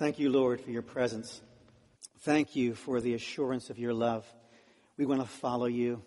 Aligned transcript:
Thank 0.00 0.18
you, 0.18 0.30
Lord, 0.30 0.62
for 0.62 0.70
your 0.70 0.80
presence. 0.80 1.42
Thank 2.20 2.56
you 2.56 2.74
for 2.74 3.02
the 3.02 3.12
assurance 3.12 3.68
of 3.68 3.78
your 3.78 3.92
love. 3.92 4.24
We 4.96 5.04
want 5.04 5.20
to 5.20 5.28
follow 5.28 5.66
you. 5.66 6.02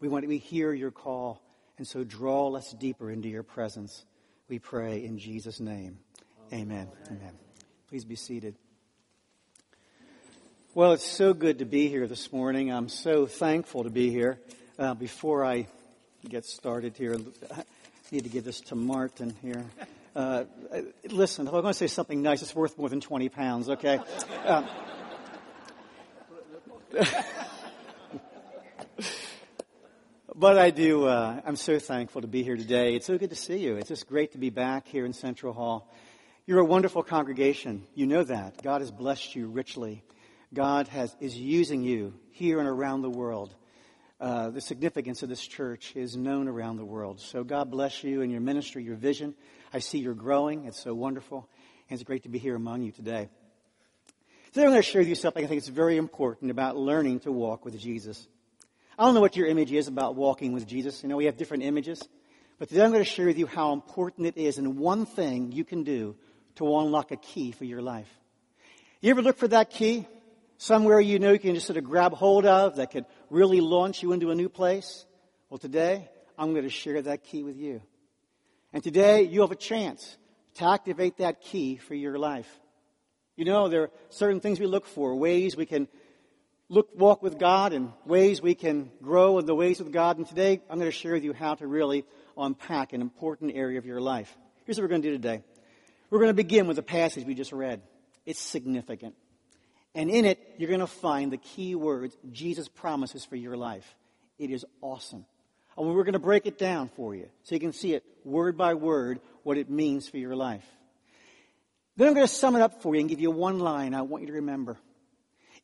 We 0.00 0.08
want 0.08 0.28
to 0.28 0.36
hear 0.36 0.74
your 0.74 0.90
call. 0.90 1.40
And 1.78 1.86
so 1.86 2.04
draw 2.04 2.54
us 2.54 2.72
deeper 2.72 3.10
into 3.10 3.30
your 3.30 3.42
presence. 3.42 4.04
We 4.50 4.58
pray 4.58 5.02
in 5.02 5.16
Jesus' 5.16 5.60
name. 5.60 5.96
Amen. 6.52 6.88
Amen. 7.06 7.32
Please 7.88 8.04
be 8.04 8.16
seated. 8.16 8.54
Well, 10.74 10.92
it's 10.92 11.10
so 11.10 11.32
good 11.32 11.60
to 11.60 11.64
be 11.64 11.88
here 11.88 12.06
this 12.06 12.30
morning. 12.30 12.70
I'm 12.70 12.90
so 12.90 13.24
thankful 13.24 13.84
to 13.84 13.90
be 13.90 14.10
here. 14.10 14.38
Uh, 14.78 14.92
before 14.92 15.42
I 15.42 15.68
get 16.28 16.44
started 16.44 16.98
here, 16.98 17.16
I 17.50 17.62
need 18.10 18.24
to 18.24 18.30
give 18.30 18.44
this 18.44 18.60
to 18.60 18.74
Martin 18.74 19.34
here. 19.40 19.64
Uh, 20.18 20.44
listen, 21.10 21.46
if 21.46 21.54
I'm 21.54 21.60
going 21.60 21.72
to 21.72 21.78
say 21.78 21.86
something 21.86 22.20
nice, 22.20 22.42
it's 22.42 22.52
worth 22.52 22.76
more 22.76 22.88
than 22.88 23.00
20 23.00 23.28
pounds, 23.28 23.68
okay? 23.68 24.00
Uh, 24.44 24.66
but 30.34 30.58
I 30.58 30.70
do, 30.70 31.04
uh, 31.04 31.40
I'm 31.46 31.54
so 31.54 31.78
thankful 31.78 32.22
to 32.22 32.26
be 32.26 32.42
here 32.42 32.56
today. 32.56 32.96
It's 32.96 33.06
so 33.06 33.16
good 33.16 33.30
to 33.30 33.36
see 33.36 33.58
you. 33.58 33.76
It's 33.76 33.86
just 33.86 34.08
great 34.08 34.32
to 34.32 34.38
be 34.38 34.50
back 34.50 34.88
here 34.88 35.06
in 35.06 35.12
Central 35.12 35.52
Hall. 35.52 35.88
You're 36.46 36.58
a 36.58 36.64
wonderful 36.64 37.04
congregation. 37.04 37.86
You 37.94 38.08
know 38.08 38.24
that. 38.24 38.60
God 38.60 38.80
has 38.80 38.90
blessed 38.90 39.36
you 39.36 39.46
richly. 39.46 40.02
God 40.52 40.88
has, 40.88 41.14
is 41.20 41.36
using 41.36 41.84
you 41.84 42.12
here 42.32 42.58
and 42.58 42.66
around 42.66 43.02
the 43.02 43.10
world. 43.10 43.54
Uh, 44.20 44.50
the 44.50 44.60
significance 44.60 45.22
of 45.22 45.28
this 45.28 45.46
church 45.46 45.92
is 45.94 46.16
known 46.16 46.48
around 46.48 46.76
the 46.76 46.84
world. 46.84 47.20
So 47.20 47.44
God 47.44 47.70
bless 47.70 48.02
you 48.02 48.22
and 48.22 48.32
your 48.32 48.40
ministry, 48.40 48.82
your 48.82 48.96
vision. 48.96 49.36
I 49.72 49.80
see 49.80 49.98
you're 49.98 50.14
growing. 50.14 50.64
It's 50.64 50.82
so 50.82 50.94
wonderful. 50.94 51.48
And 51.88 51.98
it's 51.98 52.06
great 52.06 52.22
to 52.22 52.28
be 52.28 52.38
here 52.38 52.54
among 52.54 52.82
you 52.82 52.92
today. 52.92 53.28
Today 54.52 54.64
I'm 54.64 54.70
going 54.70 54.82
to 54.82 54.88
share 54.88 55.00
with 55.00 55.08
you 55.08 55.14
something 55.14 55.44
I 55.44 55.46
think 55.46 55.60
is 55.60 55.68
very 55.68 55.96
important 55.96 56.50
about 56.50 56.76
learning 56.76 57.20
to 57.20 57.32
walk 57.32 57.64
with 57.64 57.78
Jesus. 57.78 58.26
I 58.98 59.04
don't 59.04 59.14
know 59.14 59.20
what 59.20 59.36
your 59.36 59.46
image 59.46 59.70
is 59.72 59.88
about 59.88 60.16
walking 60.16 60.52
with 60.52 60.66
Jesus. 60.66 61.02
You 61.02 61.08
know, 61.08 61.16
we 61.16 61.26
have 61.26 61.36
different 61.36 61.64
images. 61.64 62.02
But 62.58 62.68
today 62.68 62.82
I'm 62.82 62.90
going 62.90 63.04
to 63.04 63.10
share 63.10 63.26
with 63.26 63.38
you 63.38 63.46
how 63.46 63.72
important 63.72 64.26
it 64.26 64.36
is 64.36 64.58
and 64.58 64.78
one 64.78 65.06
thing 65.06 65.52
you 65.52 65.64
can 65.64 65.84
do 65.84 66.16
to 66.56 66.78
unlock 66.78 67.12
a 67.12 67.16
key 67.16 67.52
for 67.52 67.64
your 67.64 67.82
life. 67.82 68.08
You 69.00 69.10
ever 69.10 69.22
look 69.22 69.38
for 69.38 69.48
that 69.48 69.70
key? 69.70 70.06
Somewhere 70.56 71.00
you 71.00 71.20
know 71.20 71.30
you 71.30 71.38
can 71.38 71.54
just 71.54 71.66
sort 71.66 71.76
of 71.76 71.84
grab 71.84 72.14
hold 72.14 72.44
of 72.44 72.76
that 72.76 72.90
could 72.90 73.04
really 73.30 73.60
launch 73.60 74.02
you 74.02 74.12
into 74.12 74.30
a 74.30 74.34
new 74.34 74.48
place? 74.48 75.04
Well, 75.50 75.58
today 75.58 76.08
I'm 76.36 76.52
going 76.52 76.64
to 76.64 76.70
share 76.70 77.00
that 77.02 77.22
key 77.22 77.44
with 77.44 77.56
you. 77.56 77.80
And 78.78 78.84
today 78.84 79.22
you 79.22 79.40
have 79.40 79.50
a 79.50 79.56
chance 79.56 80.16
to 80.54 80.64
activate 80.64 81.16
that 81.16 81.40
key 81.40 81.78
for 81.78 81.96
your 81.96 82.16
life. 82.16 82.48
You 83.34 83.44
know, 83.44 83.68
there 83.68 83.82
are 83.82 83.90
certain 84.08 84.38
things 84.38 84.60
we 84.60 84.66
look 84.66 84.86
for, 84.86 85.16
ways 85.16 85.56
we 85.56 85.66
can 85.66 85.88
look, 86.68 86.88
walk 86.94 87.20
with 87.20 87.40
God 87.40 87.72
and 87.72 87.90
ways 88.06 88.40
we 88.40 88.54
can 88.54 88.92
grow 89.02 89.40
in 89.40 89.46
the 89.46 89.54
ways 89.56 89.80
of 89.80 89.90
God. 89.90 90.18
And 90.18 90.28
today 90.28 90.62
I'm 90.70 90.78
going 90.78 90.88
to 90.88 90.96
share 90.96 91.14
with 91.14 91.24
you 91.24 91.32
how 91.32 91.56
to 91.56 91.66
really 91.66 92.04
unpack 92.36 92.92
an 92.92 93.00
important 93.00 93.56
area 93.56 93.78
of 93.78 93.84
your 93.84 94.00
life. 94.00 94.32
Here's 94.64 94.78
what 94.78 94.84
we're 94.84 94.90
going 94.90 95.02
to 95.02 95.08
do 95.08 95.16
today. 95.16 95.42
We're 96.08 96.20
going 96.20 96.30
to 96.30 96.34
begin 96.34 96.68
with 96.68 96.76
the 96.76 96.84
passage 96.84 97.24
we 97.26 97.34
just 97.34 97.50
read. 97.50 97.82
It's 98.26 98.38
significant. 98.38 99.16
And 99.96 100.08
in 100.08 100.24
it, 100.24 100.38
you're 100.56 100.70
going 100.70 100.78
to 100.78 100.86
find 100.86 101.32
the 101.32 101.38
key 101.38 101.74
words 101.74 102.16
Jesus 102.30 102.68
promises 102.68 103.24
for 103.24 103.34
your 103.34 103.56
life. 103.56 103.96
It 104.38 104.52
is 104.52 104.64
awesome. 104.80 105.26
And 105.78 105.94
we're 105.94 106.02
going 106.02 106.14
to 106.14 106.18
break 106.18 106.46
it 106.46 106.58
down 106.58 106.90
for 106.96 107.14
you 107.14 107.28
so 107.44 107.54
you 107.54 107.60
can 107.60 107.72
see 107.72 107.94
it 107.94 108.02
word 108.24 108.56
by 108.56 108.74
word 108.74 109.20
what 109.44 109.56
it 109.58 109.70
means 109.70 110.08
for 110.08 110.18
your 110.18 110.34
life. 110.34 110.66
Then 111.96 112.08
I'm 112.08 112.14
going 112.14 112.26
to 112.26 112.32
sum 112.32 112.56
it 112.56 112.62
up 112.62 112.82
for 112.82 112.94
you 112.94 113.00
and 113.00 113.08
give 113.08 113.20
you 113.20 113.30
one 113.30 113.60
line 113.60 113.94
I 113.94 114.02
want 114.02 114.22
you 114.22 114.26
to 114.26 114.34
remember. 114.34 114.76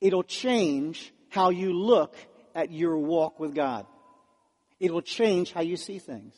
It'll 0.00 0.22
change 0.22 1.12
how 1.30 1.50
you 1.50 1.72
look 1.72 2.14
at 2.54 2.70
your 2.70 2.96
walk 2.96 3.40
with 3.40 3.56
God. 3.56 3.86
It 4.78 4.92
will 4.92 5.02
change 5.02 5.52
how 5.52 5.62
you 5.62 5.76
see 5.76 5.98
things. 5.98 6.34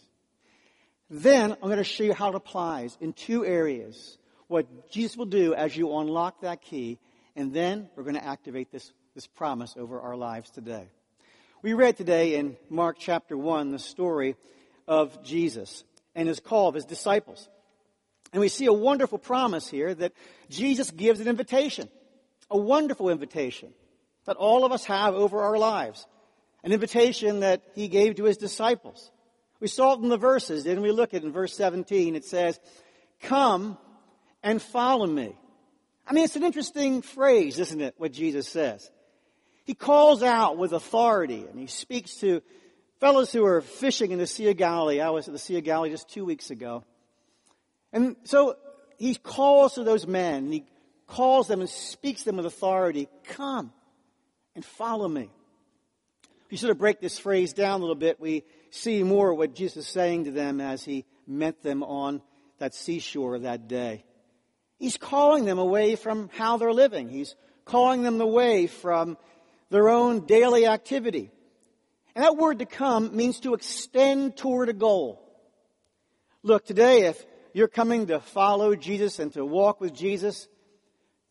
Then 1.10 1.53
I'm 1.53 1.69
going 1.69 1.76
to 1.76 1.84
show 1.84 2.04
you 2.04 2.14
how 2.14 2.31
it 2.31 2.34
applies 2.34 2.97
in 3.00 3.12
two 3.12 3.44
areas. 3.44 4.16
What 4.48 4.91
Jesus 4.91 5.19
will 5.19 5.26
do 5.26 5.54
as 5.54 5.76
you 5.76 5.94
unlock 5.98 6.41
that 6.41 6.62
key, 6.62 6.98
and 7.34 7.53
then 7.53 7.91
we're 7.94 8.04
going 8.04 8.16
to 8.16 8.25
activate 8.25 8.72
this, 8.72 8.91
this 9.14 9.26
promise 9.26 9.75
over 9.76 10.00
our 10.00 10.16
lives 10.16 10.50
today. 10.50 10.88
We 11.66 11.72
read 11.72 11.97
today 11.97 12.37
in 12.37 12.56
Mark 12.71 12.97
chapter 12.97 13.37
1 13.37 13.72
the 13.72 13.81
story 13.81 14.37
of 14.87 15.25
Jesus 15.25 15.82
and 16.15 16.28
his 16.28 16.38
call 16.38 16.69
of 16.69 16.77
his 16.77 16.84
disciples. 16.84 17.49
And 18.32 18.38
we 18.38 18.49
see 18.49 18.66
a 18.66 18.72
wonderful 18.72 19.19
promise 19.19 19.66
here 19.66 19.93
that 19.93 20.12
Jesus 20.49 20.93
gives 20.93 21.19
an 21.19 21.26
invitation, 21.26 21.88
a 22.53 22.56
wonderful 22.56 23.10
invitation 23.10 23.72
that 24.26 24.37
all 24.37 24.65
of 24.65 24.71
us 24.71 24.84
have 24.84 25.16
over 25.16 25.43
our 25.43 25.59
lives, 25.59 26.06
an 26.62 26.71
invitation 26.71 27.41
that 27.41 27.62
he 27.75 27.88
gave 27.88 28.15
to 28.15 28.26
his 28.26 28.37
disciples. 28.37 29.10
We 29.59 29.66
saw 29.66 29.94
it 29.94 30.03
in 30.03 30.09
the 30.09 30.16
verses, 30.16 30.62
didn't 30.62 30.84
we 30.84 30.93
look 30.93 31.15
at 31.15 31.25
in 31.25 31.32
verse 31.32 31.56
17? 31.56 32.15
It 32.15 32.25
says, 32.25 32.60
Come 33.22 33.76
and 34.41 34.62
follow 34.62 35.09
me. 35.09 35.34
I 36.06 36.12
mean, 36.12 36.26
it's 36.26 36.37
an 36.37 36.44
interesting 36.44 37.03
phrase, 37.03 37.59
isn't 37.59 37.81
it, 37.81 37.97
what 37.99 38.12
Jesus 38.12 38.47
says? 38.47 38.88
He 39.66 39.75
calls 39.75 40.22
out 40.22 40.56
with 40.56 40.72
authority 40.72 41.44
and 41.50 41.59
he 41.59 41.66
speaks 41.66 42.15
to 42.19 42.41
fellows 43.00 43.32
who 43.32 43.44
are 43.44 43.60
fishing 43.60 44.12
in 44.12 44.19
the 44.21 44.27
Sea 44.27 44.50
of 44.50 44.56
Galilee. 44.56 45.00
I 45.00 45.10
was 45.10 45.27
at 45.27 45.32
the 45.32 45.41
Sea 45.41 45.59
of 45.59 45.65
Galilee 45.65 45.91
just 45.91 46.09
two 46.09 46.25
weeks 46.25 46.50
ago. 46.50 46.84
And 47.93 48.15
so 48.22 48.56
he 48.97 49.16
calls 49.16 49.75
to 49.75 49.82
those 49.82 50.06
men 50.06 50.44
and 50.44 50.53
he 50.53 50.65
calls 51.09 51.49
them 51.49 51.60
and 51.60 51.69
speaks 51.69 52.21
to 52.21 52.26
them 52.26 52.37
with 52.37 52.47
authority. 52.47 53.09
Come 53.25 53.72
and 54.55 54.65
follow 54.65 55.09
me. 55.09 55.31
If 56.22 56.53
you 56.53 56.59
sort 56.59 56.71
of 56.71 56.78
break 56.78 57.00
this 57.00 57.19
phrase 57.19 57.53
down 57.53 57.81
a 57.81 57.82
little 57.82 57.97
bit, 57.97 58.21
we 58.21 58.44
see 58.71 59.03
more 59.03 59.34
what 59.34 59.56
Jesus 59.56 59.87
is 59.87 59.93
saying 59.93 60.26
to 60.26 60.31
them 60.31 60.60
as 60.60 60.84
he 60.84 61.06
met 61.26 61.60
them 61.65 61.82
on 61.82 62.22
that 62.59 62.72
seashore 62.72 63.41
that 63.41 63.66
day. 63.66 64.05
He's 64.78 64.97
calling 64.97 65.44
them 65.44 65.59
away 65.59 65.97
from 65.97 66.31
how 66.37 66.56
they're 66.56 66.72
living. 66.72 67.09
He's 67.09 67.34
calling 67.65 68.03
them 68.03 68.21
away 68.21 68.69
from 68.69 69.16
their 69.71 69.88
own 69.88 70.27
daily 70.27 70.66
activity. 70.66 71.31
And 72.15 72.25
that 72.25 72.37
word 72.37 72.60
to 72.60 72.66
come 72.66 73.15
means 73.15 73.41
to 73.41 73.54
extend 73.54 74.37
toward 74.37 74.69
a 74.69 74.72
goal. 74.72 75.22
Look, 76.43 76.65
today, 76.65 77.06
if 77.06 77.25
you're 77.53 77.69
coming 77.69 78.06
to 78.06 78.21
follow 78.21 78.75
Jesus 78.75 79.19
and 79.19 79.32
to 79.34 79.44
walk 79.44 79.81
with 79.81 79.94
Jesus, 79.94 80.49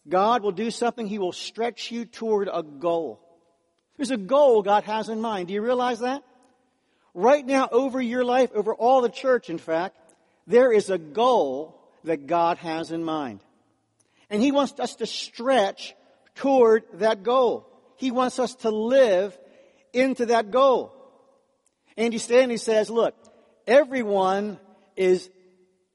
God 0.08 0.44
will 0.44 0.52
do 0.52 0.70
something. 0.70 1.08
He 1.08 1.20
will 1.20 1.32
stretch 1.32 1.92
you 1.92 2.06
toward 2.06 2.50
a 2.52 2.62
goal. 2.62 3.22
There's 3.98 4.12
a 4.12 4.18
goal 4.18 4.62
God 4.62 4.84
has 4.84 5.10
in 5.10 5.22
mind. 5.22 5.48
Do 5.48 5.54
you 5.54 5.62
realize 5.62 6.00
that? 6.00 6.24
Right 7.14 7.46
now, 7.46 7.70
over 7.72 8.02
your 8.02 8.26
life, 8.26 8.52
over 8.54 8.76
all 8.76 9.02
the 9.02 9.10
church, 9.10 9.50
in 9.50 9.58
fact, 9.58 9.98
there 10.48 10.72
is 10.72 10.90
a 10.90 10.98
goal 10.98 11.80
that 12.04 12.28
God 12.28 12.58
has 12.58 12.92
in 12.92 13.04
mind. 13.04 13.40
And 14.30 14.42
He 14.42 14.52
wants 14.52 14.80
us 14.80 14.96
to 14.98 15.06
stretch 15.06 15.96
toward 16.36 16.84
that 16.96 17.24
goal. 17.24 17.68
He 17.98 18.12
wants 18.12 18.40
us 18.40 18.56
to 18.56 18.70
live 18.70 19.38
into 19.94 20.28
that 20.28 20.52
goal. 20.52 20.92
Andy 21.98 22.18
Stanley 22.18 22.58
says, 22.58 22.90
look, 22.90 23.16
everyone 23.66 24.60
is, 24.96 25.30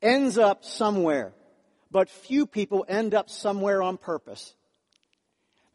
ends 0.00 0.38
up 0.38 0.64
somewhere, 0.64 1.32
but 1.90 2.08
few 2.08 2.46
people 2.46 2.84
end 2.88 3.14
up 3.14 3.28
somewhere 3.28 3.82
on 3.82 3.98
purpose. 3.98 4.54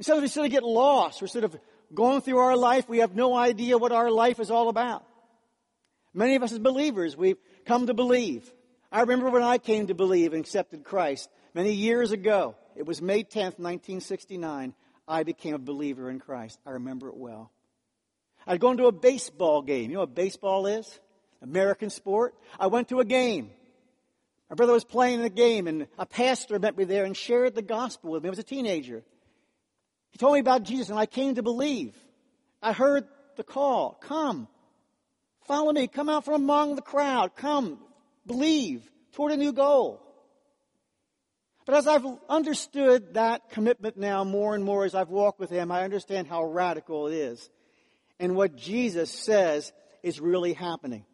Sometimes 0.02 0.24
we 0.24 0.28
sort 0.28 0.46
of 0.48 0.52
get 0.52 0.64
lost. 0.64 1.22
We're 1.22 1.28
sort 1.28 1.46
of 1.46 1.56
going 1.94 2.22
through 2.22 2.40
our 2.40 2.58
life. 2.58 2.90
We 2.90 3.00
have 3.00 3.16
no 3.16 3.36
idea 3.36 3.78
what 3.78 3.92
our 3.92 4.12
life 4.12 4.40
is 4.40 4.52
all 4.52 4.70
about. 4.70 5.06
Many 6.14 6.36
of 6.36 6.44
us 6.44 6.52
as 6.52 6.60
believers, 6.60 7.16
we've 7.16 7.38
come 7.66 7.88
to 7.88 7.94
believe. 7.94 8.52
I 8.92 9.02
remember 9.02 9.30
when 9.30 9.44
I 9.44 9.58
came 9.58 9.88
to 9.88 9.94
believe 9.94 10.34
and 10.34 10.42
accepted 10.42 10.84
Christ 10.84 11.30
many 11.54 11.74
years 11.74 12.12
ago. 12.12 12.56
It 12.76 12.86
was 12.86 13.02
May 13.02 13.24
10th, 13.24 13.60
1969. 13.60 14.74
I 15.08 15.24
became 15.24 15.54
a 15.54 15.60
believer 15.60 16.10
in 16.10 16.20
Christ. 16.20 16.60
I 16.66 16.72
remember 16.72 17.10
it 17.10 17.18
well. 17.18 17.52
I'd 18.48 18.60
gone 18.60 18.78
to 18.78 18.88
a 18.88 18.92
baseball 18.92 19.62
game. 19.62 19.90
You 19.90 19.96
know 19.96 20.02
what 20.02 20.16
baseball 20.16 20.68
is? 20.68 21.00
American 21.42 21.90
sport. 21.90 22.36
I 22.60 22.68
went 22.68 22.90
to 22.90 23.00
a 23.00 23.06
game. 23.06 23.52
My 24.50 24.56
brother 24.56 24.74
was 24.74 24.84
playing 24.84 25.24
in 25.24 25.34
game, 25.34 25.68
and 25.68 25.88
a 25.98 26.06
pastor 26.06 26.60
met 26.60 26.78
me 26.78 26.84
there 26.84 27.06
and 27.06 27.18
shared 27.18 27.56
the 27.56 27.64
gospel 27.64 28.12
with 28.12 28.24
me. 28.24 28.30
I 28.30 28.32
was 28.32 28.40
a 28.40 28.44
teenager. 28.44 29.04
He 30.12 30.18
told 30.18 30.34
me 30.34 30.40
about 30.40 30.64
Jesus, 30.64 30.90
and 30.90 31.00
I 31.00 31.08
came 31.08 31.36
to 31.36 31.44
believe. 31.44 31.96
I 32.62 32.74
heard 32.74 33.06
the 33.36 33.44
call 33.44 33.98
Come, 34.02 34.48
follow 35.48 35.74
me, 35.74 35.88
come 35.88 36.10
out 36.10 36.26
from 36.26 36.36
among 36.36 36.76
the 36.76 36.82
crowd, 36.82 37.36
come, 37.36 37.80
believe 38.26 38.90
toward 39.14 39.32
a 39.32 39.38
new 39.38 39.52
goal. 39.52 40.02
But 41.66 41.76
as 41.76 41.88
I've 41.88 42.06
understood 42.30 43.16
that 43.16 43.50
commitment 43.50 43.98
now 43.98 44.24
more 44.24 44.54
and 44.54 44.64
more 44.64 44.86
as 44.86 44.94
I've 44.94 45.10
walked 45.10 45.40
with 45.40 45.50
Him, 45.50 45.72
I 45.72 45.84
understand 45.84 46.28
how 46.28 46.46
radical 46.46 47.08
it 47.08 47.16
is 47.16 47.50
and 48.20 48.36
what 48.36 48.56
Jesus 48.56 49.10
says 49.10 49.74
is 50.04 50.20
really 50.20 50.54
happening. 50.54 51.06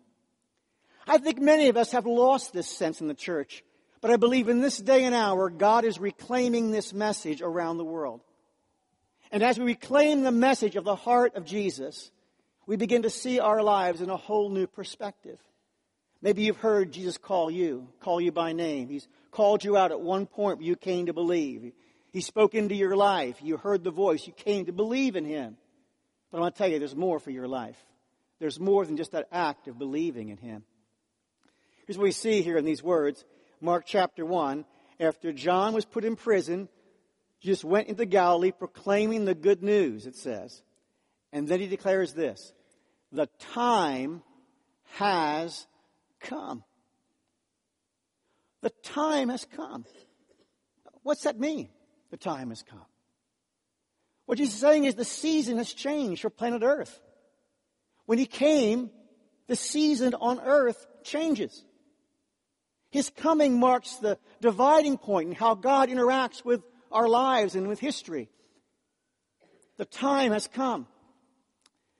I 1.07 1.17
think 1.17 1.39
many 1.39 1.69
of 1.69 1.77
us 1.77 1.91
have 1.91 2.05
lost 2.05 2.53
this 2.53 2.67
sense 2.67 3.01
in 3.01 3.07
the 3.07 3.13
church, 3.13 3.63
But 4.01 4.09
I 4.09 4.17
believe 4.17 4.49
in 4.49 4.61
this 4.61 4.77
day 4.77 5.05
and 5.05 5.13
hour, 5.13 5.49
God 5.49 5.85
is 5.85 5.99
reclaiming 5.99 6.71
this 6.71 6.91
message 6.91 7.41
around 7.41 7.77
the 7.77 7.85
world. 7.85 8.21
And 9.31 9.43
as 9.43 9.59
we 9.59 9.65
reclaim 9.65 10.23
the 10.23 10.31
message 10.31 10.75
of 10.75 10.83
the 10.83 10.95
heart 10.95 11.35
of 11.35 11.45
Jesus, 11.45 12.11
we 12.65 12.75
begin 12.75 13.03
to 13.03 13.09
see 13.09 13.39
our 13.39 13.61
lives 13.61 14.01
in 14.01 14.09
a 14.09 14.17
whole 14.17 14.49
new 14.49 14.65
perspective. 14.65 15.39
Maybe 16.21 16.43
you've 16.43 16.57
heard 16.57 16.91
Jesus 16.91 17.17
call 17.17 17.49
you, 17.49 17.87
call 17.99 18.21
you 18.21 18.31
by 18.31 18.53
name. 18.53 18.89
He's 18.89 19.07
called 19.31 19.63
you 19.63 19.75
out 19.75 19.91
at 19.91 20.01
one 20.01 20.27
point 20.27 20.59
where 20.59 20.67
you 20.67 20.75
came 20.75 21.07
to 21.07 21.13
believe. 21.13 21.73
He 22.11 22.21
spoke 22.21 22.53
into 22.53 22.75
your 22.75 22.95
life. 22.95 23.37
You 23.41 23.57
heard 23.57 23.83
the 23.83 23.91
voice. 23.91 24.27
You 24.27 24.33
came 24.33 24.65
to 24.65 24.71
believe 24.71 25.15
in 25.15 25.25
Him. 25.25 25.57
But 26.29 26.37
I 26.37 26.41
want 26.41 26.55
to 26.55 26.57
tell 26.59 26.69
you, 26.69 26.77
there's 26.77 26.95
more 26.95 27.19
for 27.19 27.31
your 27.31 27.47
life. 27.47 27.77
There's 28.39 28.59
more 28.59 28.85
than 28.85 28.97
just 28.97 29.13
that 29.13 29.27
act 29.31 29.67
of 29.67 29.79
believing 29.79 30.29
in 30.29 30.37
Him. 30.37 30.63
Here's 31.87 31.97
what 31.97 32.03
we 32.03 32.11
see 32.11 32.41
here 32.41 32.57
in 32.57 32.65
these 32.65 32.83
words 32.83 33.25
Mark 33.59 33.85
chapter 33.85 34.25
1. 34.25 34.65
After 34.99 35.33
John 35.33 35.73
was 35.73 35.85
put 35.85 36.05
in 36.05 36.15
prison, 36.15 36.69
Jesus 37.39 37.63
went 37.63 37.87
into 37.87 38.05
Galilee 38.05 38.51
proclaiming 38.51 39.25
the 39.25 39.33
good 39.33 39.63
news, 39.63 40.05
it 40.05 40.15
says. 40.15 40.61
And 41.33 41.47
then 41.47 41.59
he 41.59 41.67
declares 41.67 42.13
this 42.13 42.53
The 43.11 43.27
time 43.39 44.21
has 44.97 45.65
come. 46.21 46.63
The 48.61 48.71
time 48.83 49.29
has 49.29 49.45
come. 49.55 49.85
What's 51.03 51.23
that 51.23 51.39
mean? 51.39 51.69
The 52.11 52.17
time 52.17 52.49
has 52.49 52.63
come. 52.63 52.85
What 54.25 54.37
Jesus 54.37 54.55
is 54.55 54.61
saying 54.61 54.85
is 54.85 54.95
the 54.95 55.03
season 55.03 55.57
has 55.57 55.73
changed 55.73 56.21
for 56.21 56.29
planet 56.29 56.61
Earth. 56.63 56.99
When 58.05 58.17
he 58.17 58.25
came, 58.25 58.91
the 59.47 59.55
season 59.55 60.13
on 60.13 60.39
earth 60.39 60.85
changes. 61.03 61.63
His 62.89 63.09
coming 63.09 63.59
marks 63.59 63.95
the 63.97 64.17
dividing 64.41 64.97
point 64.97 65.29
in 65.29 65.35
how 65.35 65.55
God 65.55 65.89
interacts 65.89 66.43
with 66.43 66.61
our 66.91 67.07
lives 67.07 67.55
and 67.55 67.67
with 67.67 67.79
history. 67.79 68.29
The 69.77 69.85
time 69.85 70.33
has 70.33 70.47
come. 70.47 70.87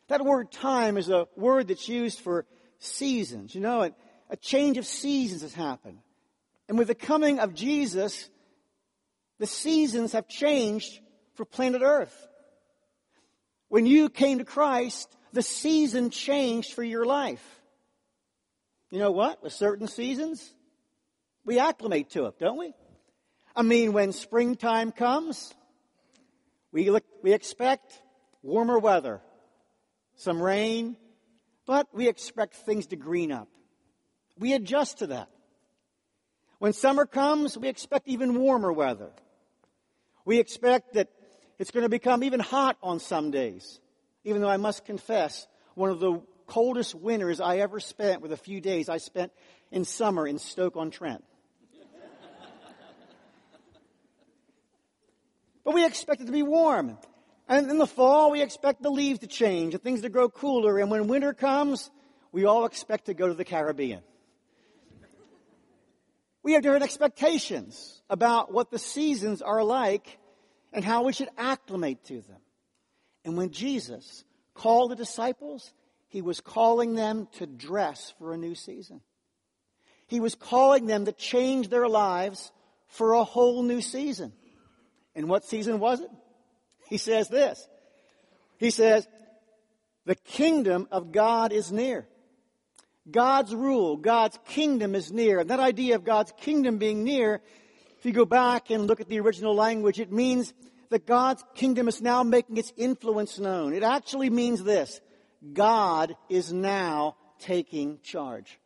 That 0.10 0.26
word 0.26 0.52
time 0.52 0.98
is 0.98 1.10
a 1.10 1.28
word 1.38 1.70
that's 1.70 1.88
used 1.88 2.20
for 2.20 2.46
seasons. 2.80 3.56
You 3.56 3.62
know, 3.62 3.84
a, 3.84 3.92
a 4.32 4.38
change 4.38 4.78
of 4.78 4.86
seasons 4.86 5.42
has 5.42 5.54
happened. 5.54 6.00
And 6.68 6.80
with 6.80 6.88
the 6.88 6.96
coming 6.96 7.40
of 7.40 7.54
Jesus, 7.54 8.30
the 9.38 9.46
seasons 9.46 10.14
have 10.14 10.28
changed 10.28 11.02
for 11.36 11.46
planet 11.46 11.82
Earth. 11.84 12.16
When 13.68 13.86
you 13.86 14.10
came 14.10 14.40
to 14.40 14.46
Christ, 14.46 15.14
the 15.34 15.42
season 15.42 16.10
changed 16.10 16.74
for 16.74 16.84
your 16.84 17.06
life. 17.06 17.44
You 18.90 19.00
know 19.00 19.12
what? 19.12 19.44
With 19.44 19.54
certain 19.54 19.88
seasons, 19.88 20.54
we 21.46 21.60
acclimate 21.60 22.10
to 22.12 22.26
it, 22.26 22.40
don't 22.40 22.58
we? 22.58 22.74
I 23.54 23.64
mean, 23.64 23.92
when 23.92 24.14
springtime 24.14 24.94
comes, 24.94 25.54
we, 26.72 26.90
look, 26.90 27.04
we 27.22 27.34
expect 27.34 28.02
warmer 28.44 28.80
weather, 28.80 29.22
some 30.16 30.42
rain, 30.42 30.96
but 31.66 31.88
we 31.94 32.08
expect 32.08 32.56
things 32.56 32.88
to 32.88 32.96
green 32.96 33.32
up. 33.32 33.50
We 34.40 34.54
adjust 34.54 35.00
to 35.00 35.08
that. 35.08 35.30
When 36.60 36.74
summer 36.74 37.06
comes, 37.06 37.58
we 37.58 37.68
expect 37.68 38.08
even 38.08 38.40
warmer 38.40 38.72
weather. 38.72 39.10
We 40.26 40.40
expect 40.40 40.94
that 40.94 41.10
it's 41.58 41.72
going 41.72 41.84
to 41.84 41.90
become 41.90 42.24
even 42.24 42.40
hot 42.40 42.78
on 42.84 43.00
some 43.00 43.32
days, 43.32 43.80
even 44.24 44.42
though 44.42 44.50
I 44.50 44.58
must 44.58 44.86
confess, 44.86 45.48
one 45.74 45.90
of 45.90 46.00
the 46.00 46.22
coldest 46.48 46.96
winters 46.96 47.40
I 47.40 47.58
ever 47.58 47.80
spent 47.80 48.22
with 48.22 48.32
a 48.32 48.38
few 48.38 48.62
days 48.62 48.90
I 48.90 48.98
spent 48.98 49.32
in 49.72 49.86
summer 49.86 50.28
in 50.28 50.38
Stoke-on-Trent. 50.38 51.24
But 55.64 55.76
we 55.76 55.86
expect 55.86 56.22
it 56.22 56.26
to 56.26 56.32
be 56.32 56.44
warm. 56.44 56.98
And 57.48 57.70
in 57.70 57.78
the 57.78 57.88
fall, 57.88 58.32
we 58.32 58.42
expect 58.42 58.82
the 58.82 58.90
leaves 58.90 59.20
to 59.20 59.28
change 59.28 59.74
and 59.74 59.84
things 59.84 60.02
to 60.02 60.10
grow 60.10 60.30
cooler. 60.30 60.80
And 60.80 60.90
when 60.90 61.08
winter 61.08 61.34
comes, 61.34 61.92
we 62.32 62.46
all 62.46 62.66
expect 62.66 63.06
to 63.06 63.14
go 63.14 63.28
to 63.28 63.34
the 63.34 63.46
Caribbean. 63.46 64.02
We 66.44 66.54
have 66.54 66.64
different 66.64 66.84
expectations 66.84 68.02
about 68.10 68.52
what 68.52 68.72
the 68.72 68.80
seasons 68.80 69.42
are 69.42 69.64
like 69.64 70.18
and 70.74 70.84
how 70.84 71.04
we 71.04 71.14
should 71.14 71.30
acclimate 71.38 72.04
to 72.06 72.22
them. 72.22 72.40
And 73.24 73.38
when 73.38 73.52
Jesus 73.52 74.24
called 74.54 74.92
the 74.92 74.96
disciples, 74.96 75.72
he 76.08 76.22
was 76.22 76.42
calling 76.42 76.96
them 76.96 77.28
to 77.34 77.46
dress 77.46 78.14
for 78.18 78.34
a 78.34 78.38
new 78.38 78.56
season. 78.56 79.02
He 80.08 80.20
was 80.20 80.36
calling 80.36 80.88
them 80.88 81.06
to 81.06 81.12
change 81.12 81.70
their 81.70 81.88
lives 81.88 82.52
for 82.88 83.14
a 83.14 83.24
whole 83.24 83.64
new 83.64 83.82
season. 83.82 84.34
And 85.16 85.30
what 85.30 85.46
season 85.46 85.80
was 85.80 86.02
it? 86.02 86.10
He 86.90 86.98
says 86.98 87.30
this. 87.30 87.66
He 88.58 88.72
says, 88.72 89.08
the 90.06 90.16
kingdom 90.16 90.88
of 90.92 91.12
God 91.12 91.54
is 91.54 91.72
near. 91.72 92.08
God's 93.10 93.56
rule, 93.56 93.98
God's 93.98 94.38
kingdom 94.46 94.94
is 94.94 95.12
near. 95.12 95.40
And 95.40 95.50
that 95.50 95.60
idea 95.60 95.96
of 95.96 96.04
God's 96.04 96.32
kingdom 96.38 96.78
being 96.78 97.04
near, 97.04 97.42
if 97.98 98.06
you 98.06 98.12
go 98.12 98.26
back 98.26 98.70
and 98.70 98.88
look 98.88 99.02
at 99.02 99.10
the 99.10 99.20
original 99.20 99.56
language, 99.56 100.00
it 100.00 100.12
means 100.12 100.54
that 100.90 101.08
God's 101.08 101.44
kingdom 101.56 101.88
is 101.88 102.02
now 102.02 102.22
making 102.22 102.58
its 102.58 102.72
influence 102.78 103.40
known. 103.40 103.74
It 103.74 103.84
actually 103.84 104.30
means 104.30 104.64
this. 104.64 105.02
God 105.54 106.16
is 106.30 106.54
now 106.54 107.16
taking 107.40 108.00
charge. 108.04 108.60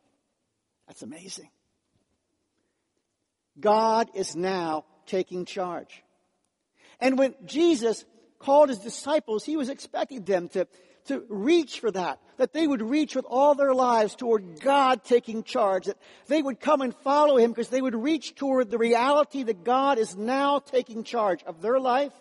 That's 0.86 1.02
amazing. 1.02 1.48
God 3.58 4.10
is 4.14 4.36
now 4.36 4.84
taking 5.06 5.44
charge. 5.46 6.02
And 7.00 7.18
when 7.18 7.34
Jesus 7.46 8.04
called 8.38 8.68
his 8.68 8.78
disciples, 8.78 9.44
he 9.44 9.56
was 9.56 9.68
expecting 9.68 10.24
them 10.24 10.48
to, 10.50 10.66
to 11.06 11.24
reach 11.28 11.80
for 11.80 11.90
that, 11.90 12.20
that 12.36 12.52
they 12.52 12.66
would 12.66 12.82
reach 12.82 13.14
with 13.16 13.24
all 13.28 13.54
their 13.54 13.74
lives 13.74 14.14
toward 14.14 14.60
God 14.60 15.04
taking 15.04 15.42
charge, 15.42 15.86
that 15.86 15.98
they 16.26 16.42
would 16.42 16.60
come 16.60 16.80
and 16.80 16.94
follow 16.94 17.36
him 17.36 17.50
because 17.50 17.68
they 17.68 17.80
would 17.80 17.94
reach 17.94 18.34
toward 18.34 18.70
the 18.70 18.78
reality 18.78 19.42
that 19.44 19.64
God 19.64 19.98
is 19.98 20.16
now 20.16 20.58
taking 20.58 21.04
charge 21.04 21.42
of 21.44 21.62
their 21.62 21.80
life 21.80 22.12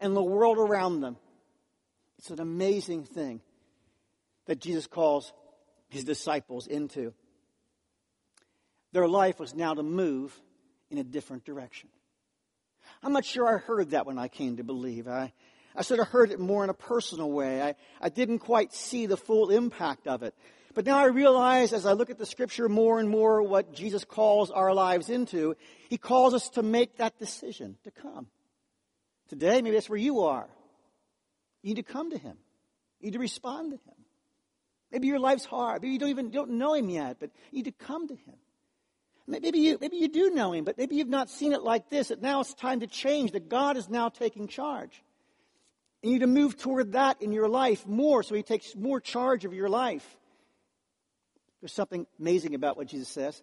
and 0.00 0.14
the 0.14 0.22
world 0.22 0.58
around 0.58 1.00
them. 1.00 1.16
It's 2.18 2.30
an 2.30 2.40
amazing 2.40 3.04
thing 3.04 3.40
that 4.46 4.60
Jesus 4.60 4.86
calls 4.86 5.32
his 5.88 6.04
disciples 6.04 6.66
into. 6.66 7.12
Their 8.92 9.08
life 9.08 9.38
was 9.38 9.54
now 9.54 9.74
to 9.74 9.82
move 9.82 10.38
in 10.90 10.98
a 10.98 11.04
different 11.04 11.44
direction. 11.44 11.88
I'm 13.02 13.12
not 13.12 13.24
sure 13.24 13.46
I 13.46 13.58
heard 13.58 13.90
that 13.90 14.06
when 14.06 14.18
I 14.18 14.28
came 14.28 14.56
to 14.56 14.64
believe. 14.64 15.08
I, 15.08 15.32
I 15.76 15.82
sort 15.82 16.00
of 16.00 16.08
heard 16.08 16.30
it 16.30 16.40
more 16.40 16.64
in 16.64 16.70
a 16.70 16.74
personal 16.74 17.30
way. 17.30 17.62
I, 17.62 17.74
I 18.00 18.08
didn't 18.08 18.38
quite 18.40 18.72
see 18.72 19.06
the 19.06 19.16
full 19.16 19.50
impact 19.50 20.06
of 20.06 20.22
it. 20.22 20.34
But 20.74 20.86
now 20.86 20.98
I 20.98 21.06
realize 21.06 21.72
as 21.72 21.86
I 21.86 21.92
look 21.92 22.10
at 22.10 22.18
the 22.18 22.26
scripture 22.26 22.68
more 22.68 22.98
and 22.98 23.08
more 23.08 23.42
what 23.42 23.72
Jesus 23.72 24.04
calls 24.04 24.50
our 24.50 24.74
lives 24.74 25.08
into, 25.08 25.56
he 25.88 25.96
calls 25.96 26.34
us 26.34 26.48
to 26.50 26.62
make 26.62 26.98
that 26.98 27.18
decision 27.18 27.76
to 27.84 27.90
come. 27.90 28.26
Today, 29.28 29.62
maybe 29.62 29.72
that's 29.72 29.88
where 29.88 29.98
you 29.98 30.20
are. 30.20 30.48
You 31.62 31.74
need 31.74 31.86
to 31.86 31.92
come 31.92 32.10
to 32.10 32.18
him. 32.18 32.36
You 33.00 33.06
need 33.06 33.14
to 33.14 33.18
respond 33.18 33.72
to 33.72 33.76
him. 33.76 33.94
Maybe 34.92 35.08
your 35.08 35.18
life's 35.18 35.44
hard. 35.44 35.82
Maybe 35.82 35.92
you 35.92 35.98
don't 35.98 36.10
even 36.10 36.30
don't 36.30 36.50
know 36.52 36.74
him 36.74 36.90
yet, 36.90 37.16
but 37.20 37.30
you 37.50 37.58
need 37.58 37.64
to 37.64 37.84
come 37.84 38.08
to 38.08 38.14
him. 38.14 38.34
Maybe 39.26 39.58
you, 39.58 39.78
maybe 39.80 39.96
you 39.96 40.08
do 40.08 40.30
know 40.30 40.52
him, 40.52 40.64
but 40.64 40.78
maybe 40.78 40.94
you've 40.94 41.08
not 41.08 41.28
seen 41.28 41.52
it 41.52 41.62
like 41.62 41.90
this, 41.90 42.08
that 42.08 42.22
now 42.22 42.40
it's 42.40 42.54
time 42.54 42.80
to 42.80 42.86
change, 42.86 43.32
that 43.32 43.48
God 43.48 43.76
is 43.76 43.88
now 43.88 44.08
taking 44.08 44.46
charge. 44.46 45.02
You 46.06 46.12
need 46.12 46.20
to 46.20 46.28
move 46.28 46.56
toward 46.56 46.92
that 46.92 47.20
in 47.20 47.32
your 47.32 47.48
life 47.48 47.84
more 47.84 48.22
so 48.22 48.36
he 48.36 48.44
takes 48.44 48.76
more 48.76 49.00
charge 49.00 49.44
of 49.44 49.52
your 49.52 49.68
life. 49.68 50.06
There's 51.60 51.72
something 51.72 52.06
amazing 52.20 52.54
about 52.54 52.76
what 52.76 52.86
Jesus 52.86 53.08
says. 53.08 53.42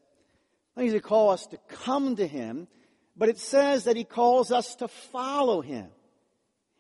Not 0.74 0.84
only 0.84 0.94
does 0.94 0.94
he 0.94 1.02
call 1.02 1.32
us 1.32 1.46
to 1.48 1.58
come 1.68 2.16
to 2.16 2.26
him, 2.26 2.70
but 3.18 3.28
it 3.28 3.38
says 3.38 3.84
that 3.84 3.98
he 3.98 4.06
calls 4.06 4.50
us 4.50 4.76
to 4.76 4.88
follow 4.88 5.60
him. 5.60 5.88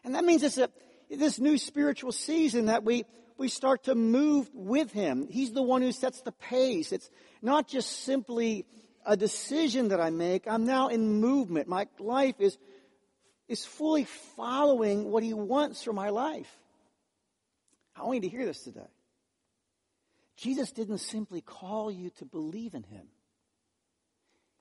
And 0.06 0.16
that 0.16 0.24
means 0.24 0.44
it's 0.44 0.58
a, 0.58 0.70
this 1.10 1.38
new 1.38 1.58
spiritual 1.58 2.14
season 2.14 2.68
that 2.68 2.86
we, 2.86 3.04
we 3.38 3.50
start 3.50 3.84
to 3.84 3.94
move 3.94 4.50
with 4.54 4.94
him. 4.94 5.28
He's 5.30 5.52
the 5.52 5.62
one 5.62 5.82
who 5.82 5.92
sets 5.92 6.22
the 6.22 6.32
pace. 6.32 6.94
It's 6.94 7.10
not 7.42 7.68
just 7.68 8.06
simply 8.06 8.66
a 9.06 9.18
decision 9.18 9.90
that 9.90 10.00
I 10.00 10.12
make. 10.12 10.46
I'm 10.48 10.66
now 10.66 10.88
in 10.88 11.20
movement. 11.20 11.68
My 11.68 11.88
life 12.00 12.36
is, 12.40 12.58
is 13.54 13.66
fully 13.66 14.04
following 14.36 15.10
what 15.12 15.24
He 15.24 15.34
wants 15.34 15.84
for 15.84 15.94
my 15.94 16.10
life. 16.10 16.52
I 17.96 18.04
want 18.04 18.16
you 18.16 18.30
to 18.30 18.36
hear 18.36 18.46
this 18.46 18.64
today. 18.64 18.82
Jesus 20.36 20.72
didn't 20.72 20.98
simply 20.98 21.42
call 21.42 21.92
you 21.92 22.10
to 22.18 22.26
believe 22.26 22.74
in 22.74 22.84
Him. 22.84 23.06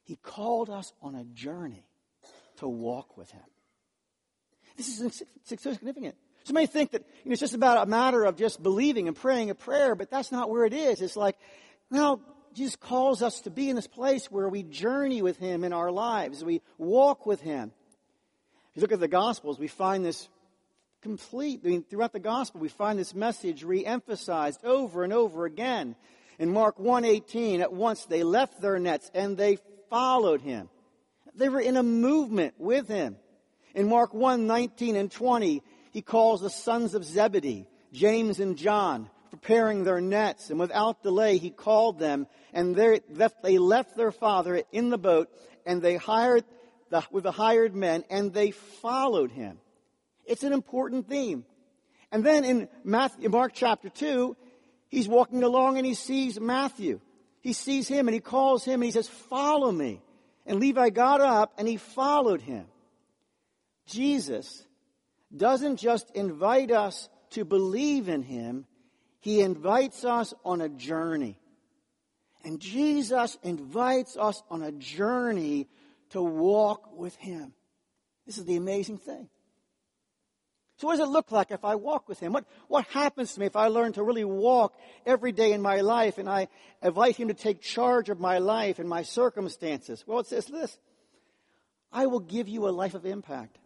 He 0.05 0.17
called 0.17 0.71
us 0.71 0.93
on 1.01 1.15
a 1.15 1.25
journey 1.25 1.87
to 2.59 2.69
walk 2.69 3.17
with 3.17 3.31
Him. 3.31 3.43
This 4.77 5.01
is 5.01 5.23
so 5.45 5.73
significant. 5.73 6.15
Some 6.45 6.55
may 6.55 6.67
think 6.67 6.91
that 6.93 7.03
you 7.23 7.31
know, 7.31 7.33
it's 7.33 7.41
just 7.41 7.55
about 7.55 7.87
a 7.87 7.91
matter 7.91 8.25
of 8.25 8.37
just 8.37 8.63
believing 8.63 9.07
and 9.09 9.17
praying 9.17 9.51
a 9.51 9.55
prayer, 9.55 9.95
but 9.95 10.11
that's 10.11 10.33
not 10.33 10.51
where 10.51 10.65
it 10.65 10.73
is. 10.73 11.01
It's 11.01 11.17
like, 11.17 11.37
now, 11.91 12.21
Jesus 12.55 12.77
calls 12.77 13.23
us 13.23 13.41
to 13.43 13.51
be 13.51 13.71
in 13.71 13.77
this 13.77 13.87
place 13.87 14.31
where 14.31 14.49
we 14.49 14.63
journey 14.63 15.23
with 15.23 15.39
Him 15.39 15.65
in 15.65 15.73
our 15.73 15.91
lives. 15.91 16.45
We 16.45 16.61
walk 16.79 17.25
with 17.27 17.41
Him. 17.41 17.73
If 18.73 18.77
you 18.77 18.81
look 18.85 18.93
at 18.93 19.01
the 19.01 19.09
Gospels, 19.09 19.59
we 19.59 19.69
find 19.69 20.03
this 20.03 20.31
complete. 21.03 21.61
I 21.63 21.69
mean, 21.69 21.85
throughout 21.85 22.15
the 22.15 22.19
Gospel, 22.19 22.59
we 22.59 22.71
find 22.71 22.99
this 22.99 23.15
message 23.15 23.65
re-emphasized 23.65 24.65
over 24.65 25.05
and 25.05 25.13
over 25.13 25.45
again. 25.45 25.95
In 26.39 26.51
Mark 26.51 26.79
1:18, 26.79 27.61
at 27.61 27.71
once 27.71 28.07
they 28.07 28.23
left 28.23 28.63
their 28.63 28.79
nets 28.79 29.11
and 29.13 29.37
they 29.37 29.59
followed 29.91 30.41
Him. 30.41 30.71
They 31.35 31.51
were 31.51 31.61
in 31.61 31.77
a 31.77 31.83
movement 31.83 32.55
with 32.57 32.89
Him. 32.89 33.19
In 33.75 33.91
Mark 33.91 34.15
1:19 34.15 34.97
and 34.97 35.11
20, 35.11 35.63
He 35.91 36.01
calls 36.01 36.41
the 36.41 36.49
sons 36.49 36.95
of 36.95 37.05
Zebedee, 37.05 37.69
James 37.93 38.41
and 38.41 38.57
John, 38.57 39.11
preparing 39.29 39.85
their 39.85 40.01
nets, 40.01 40.49
and 40.49 40.59
without 40.59 41.03
delay 41.03 41.37
he 41.37 41.51
called 41.51 41.99
them, 41.99 42.27
and 42.55 42.75
they 42.75 43.01
left 43.59 43.97
their 43.97 44.13
father 44.13 44.63
in 44.73 44.89
the 44.89 44.97
boat, 44.97 45.29
and 45.67 45.83
they 45.83 45.97
hired 45.97 46.45
the, 46.93 47.03
with 47.11 47.25
the 47.25 47.33
hired 47.33 47.75
men, 47.75 48.05
and 48.11 48.33
they 48.33 48.51
followed 48.51 49.33
him. 49.33 49.59
It's 50.27 50.45
an 50.45 50.53
important 50.53 51.09
theme. 51.09 51.45
And 52.13 52.23
then 52.23 52.45
in 52.45 52.69
Matthew, 52.85 53.31
Mark 53.31 53.53
chapter 53.55 53.89
2, 53.89 54.37
he's 54.89 55.09
walking 55.09 55.43
along 55.43 55.79
and 55.79 55.87
he 55.87 55.95
sees 55.95 56.39
Matthew. 56.39 57.01
He 57.41 57.55
sees 57.55 57.89
him 57.89 58.09
and 58.09 58.15
he 58.15 58.21
calls 58.21 58.65
him 58.65 58.75
and 58.75 58.85
he 58.85 58.91
says, 58.91 59.09
follow 59.09 59.73
me. 59.73 60.03
And 60.45 60.61
Levi 60.61 60.91
got 60.91 61.23
up 61.23 61.55
and 61.57 61.67
he 61.67 61.79
followed 61.79 62.43
him. 62.43 62.67
Jesus 63.87 64.63
doesn't 65.35 65.79
just 65.79 66.11
invite 66.15 66.71
us 66.71 67.09
to 67.31 67.47
believe 67.47 68.11
in 68.11 68.23
him, 68.23 68.67
he 69.21 69.41
invites 69.41 70.05
us 70.05 70.35
on 70.45 70.61
a 70.61 70.69
journey. 70.69 71.39
And 72.45 72.61
Jesus 72.61 73.39
invites 73.43 74.19
us 74.19 74.43
on 74.51 74.61
a 74.63 74.73
journey 74.73 75.69
to 76.13 76.23
walk 76.23 76.97
with 76.97 77.15
Him. 77.17 77.53
This 78.27 78.39
is 78.39 78.45
the 78.45 78.57
amazing 78.57 78.99
thing. 78.99 79.29
So 80.79 80.87
what 80.87 80.97
does 80.97 81.07
it 81.07 81.13
look 81.13 81.31
like 81.31 81.51
if 81.51 81.65
I 81.65 81.75
walk 81.75 82.09
with 82.09 82.19
Him? 82.19 82.33
What, 82.33 82.45
what 82.69 82.87
happens 82.87 83.35
to 83.35 83.41
me 83.41 83.47
if 83.47 83.57
I 83.57 83.69
learn 83.69 83.93
to 83.93 84.03
really 84.03 84.25
walk 84.25 84.75
every 85.05 85.33
day 85.33 85.53
in 85.53 85.63
my 85.63 85.81
life 85.81 86.19
and 86.19 86.29
I 86.29 86.49
invite 86.83 87.17
Him 87.17 87.29
to 87.29 87.35
take 87.35 87.61
charge 87.61 88.09
of 88.09 88.19
my 88.19 88.39
life 88.39 88.79
and 88.79 88.89
my 88.89 89.03
circumstances? 89.03 90.05
Well, 90.07 90.21
it 90.21 90.27
says 90.27 90.47
this. 90.47 90.79
I 91.93 92.07
will 92.07 92.21
give 92.21 92.49
you 92.49 92.67
a 92.69 92.71
life 92.71 92.95
of 92.95 93.05
impact. 93.05 93.59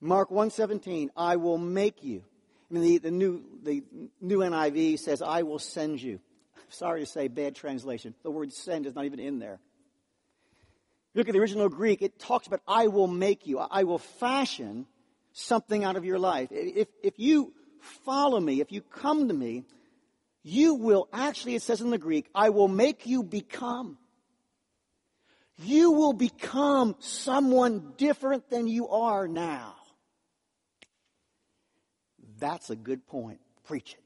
Mark 0.00 0.30
117, 0.30 1.10
I 1.16 1.36
will 1.36 1.58
make 1.58 2.04
you 2.04 2.22
I 2.70 2.74
mean, 2.74 2.82
the, 2.82 2.98
the, 2.98 3.10
new, 3.10 3.44
the 3.62 3.84
new 4.20 4.38
NIV 4.38 4.98
says, 4.98 5.22
I 5.22 5.42
will 5.42 5.58
send 5.58 6.02
you. 6.02 6.20
Sorry 6.68 7.00
to 7.00 7.06
say, 7.06 7.28
bad 7.28 7.54
translation. 7.54 8.14
The 8.22 8.30
word 8.30 8.52
send 8.52 8.86
is 8.86 8.94
not 8.94 9.04
even 9.04 9.20
in 9.20 9.38
there. 9.38 9.60
Look 11.16 11.28
at 11.28 11.32
the 11.32 11.40
original 11.40 11.70
Greek, 11.70 12.02
it 12.02 12.18
talks 12.18 12.46
about, 12.46 12.60
I 12.68 12.88
will 12.88 13.06
make 13.06 13.46
you. 13.46 13.58
I 13.58 13.84
will 13.84 13.98
fashion 13.98 14.86
something 15.32 15.82
out 15.82 15.96
of 15.96 16.04
your 16.04 16.18
life. 16.18 16.48
If, 16.52 16.88
if 17.02 17.14
you 17.18 17.54
follow 18.04 18.38
me, 18.38 18.60
if 18.60 18.70
you 18.70 18.82
come 18.82 19.28
to 19.28 19.34
me, 19.34 19.64
you 20.42 20.74
will 20.74 21.08
actually, 21.14 21.54
it 21.54 21.62
says 21.62 21.80
in 21.80 21.88
the 21.88 21.96
Greek, 21.96 22.28
I 22.34 22.50
will 22.50 22.68
make 22.68 23.06
you 23.06 23.22
become. 23.22 23.96
You 25.56 25.92
will 25.92 26.12
become 26.12 26.96
someone 26.98 27.94
different 27.96 28.50
than 28.50 28.68
you 28.68 28.88
are 28.88 29.26
now. 29.26 29.74
That's 32.38 32.68
a 32.68 32.76
good 32.76 33.06
point. 33.06 33.40
Preach 33.64 33.94
it. 33.94 34.05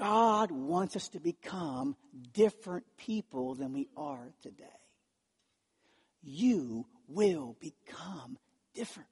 God 0.00 0.50
wants 0.50 0.96
us 0.96 1.08
to 1.10 1.20
become 1.20 1.94
different 2.32 2.86
people 2.96 3.54
than 3.54 3.74
we 3.74 3.86
are 3.98 4.32
today. 4.40 4.64
You 6.22 6.86
will 7.06 7.54
become 7.60 8.38
different. 8.74 9.10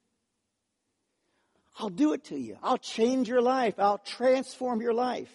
I'll 1.77 1.89
do 1.89 2.13
it 2.13 2.23
to 2.25 2.37
you. 2.37 2.57
I'll 2.63 2.79
change 2.79 3.29
your 3.29 3.41
life. 3.41 3.75
I'll 3.77 3.99
transform 3.99 4.81
your 4.81 4.95
life. 4.95 5.29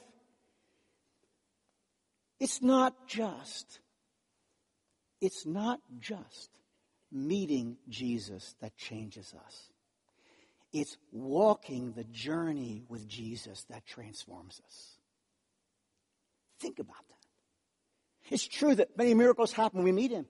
It's 2.41 2.61
not 2.61 3.07
just, 3.07 3.79
it's 5.21 5.47
not 5.47 5.79
just 6.01 6.51
meeting 7.13 7.77
Jesus 7.89 8.57
that 8.61 8.77
changes 8.77 9.33
us. 9.47 9.69
It's 10.73 10.97
walking 11.13 11.93
the 11.93 12.03
journey 12.03 12.83
with 12.89 13.07
Jesus 13.07 13.65
that 13.71 13.87
transforms 13.87 14.61
us. 14.67 14.94
Think 16.61 16.79
about 16.79 16.97
that. 16.97 18.33
It's 18.35 18.47
true 18.47 18.75
that 18.75 18.97
many 18.97 19.15
miracles 19.15 19.53
happen 19.53 19.79
when 19.79 19.85
we 19.85 19.93
meet 19.93 20.11
Him. 20.11 20.27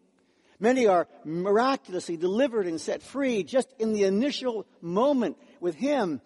Many 0.59 0.87
are 0.87 1.09
miraculously 1.25 2.17
delivered 2.17 2.67
and 2.67 2.81
set 2.81 3.03
free 3.03 3.43
just 3.43 3.73
in 3.79 3.93
the 3.93 4.05
initial 4.05 4.67
moment 4.81 5.37
with 5.61 5.75
Him. 5.75 6.21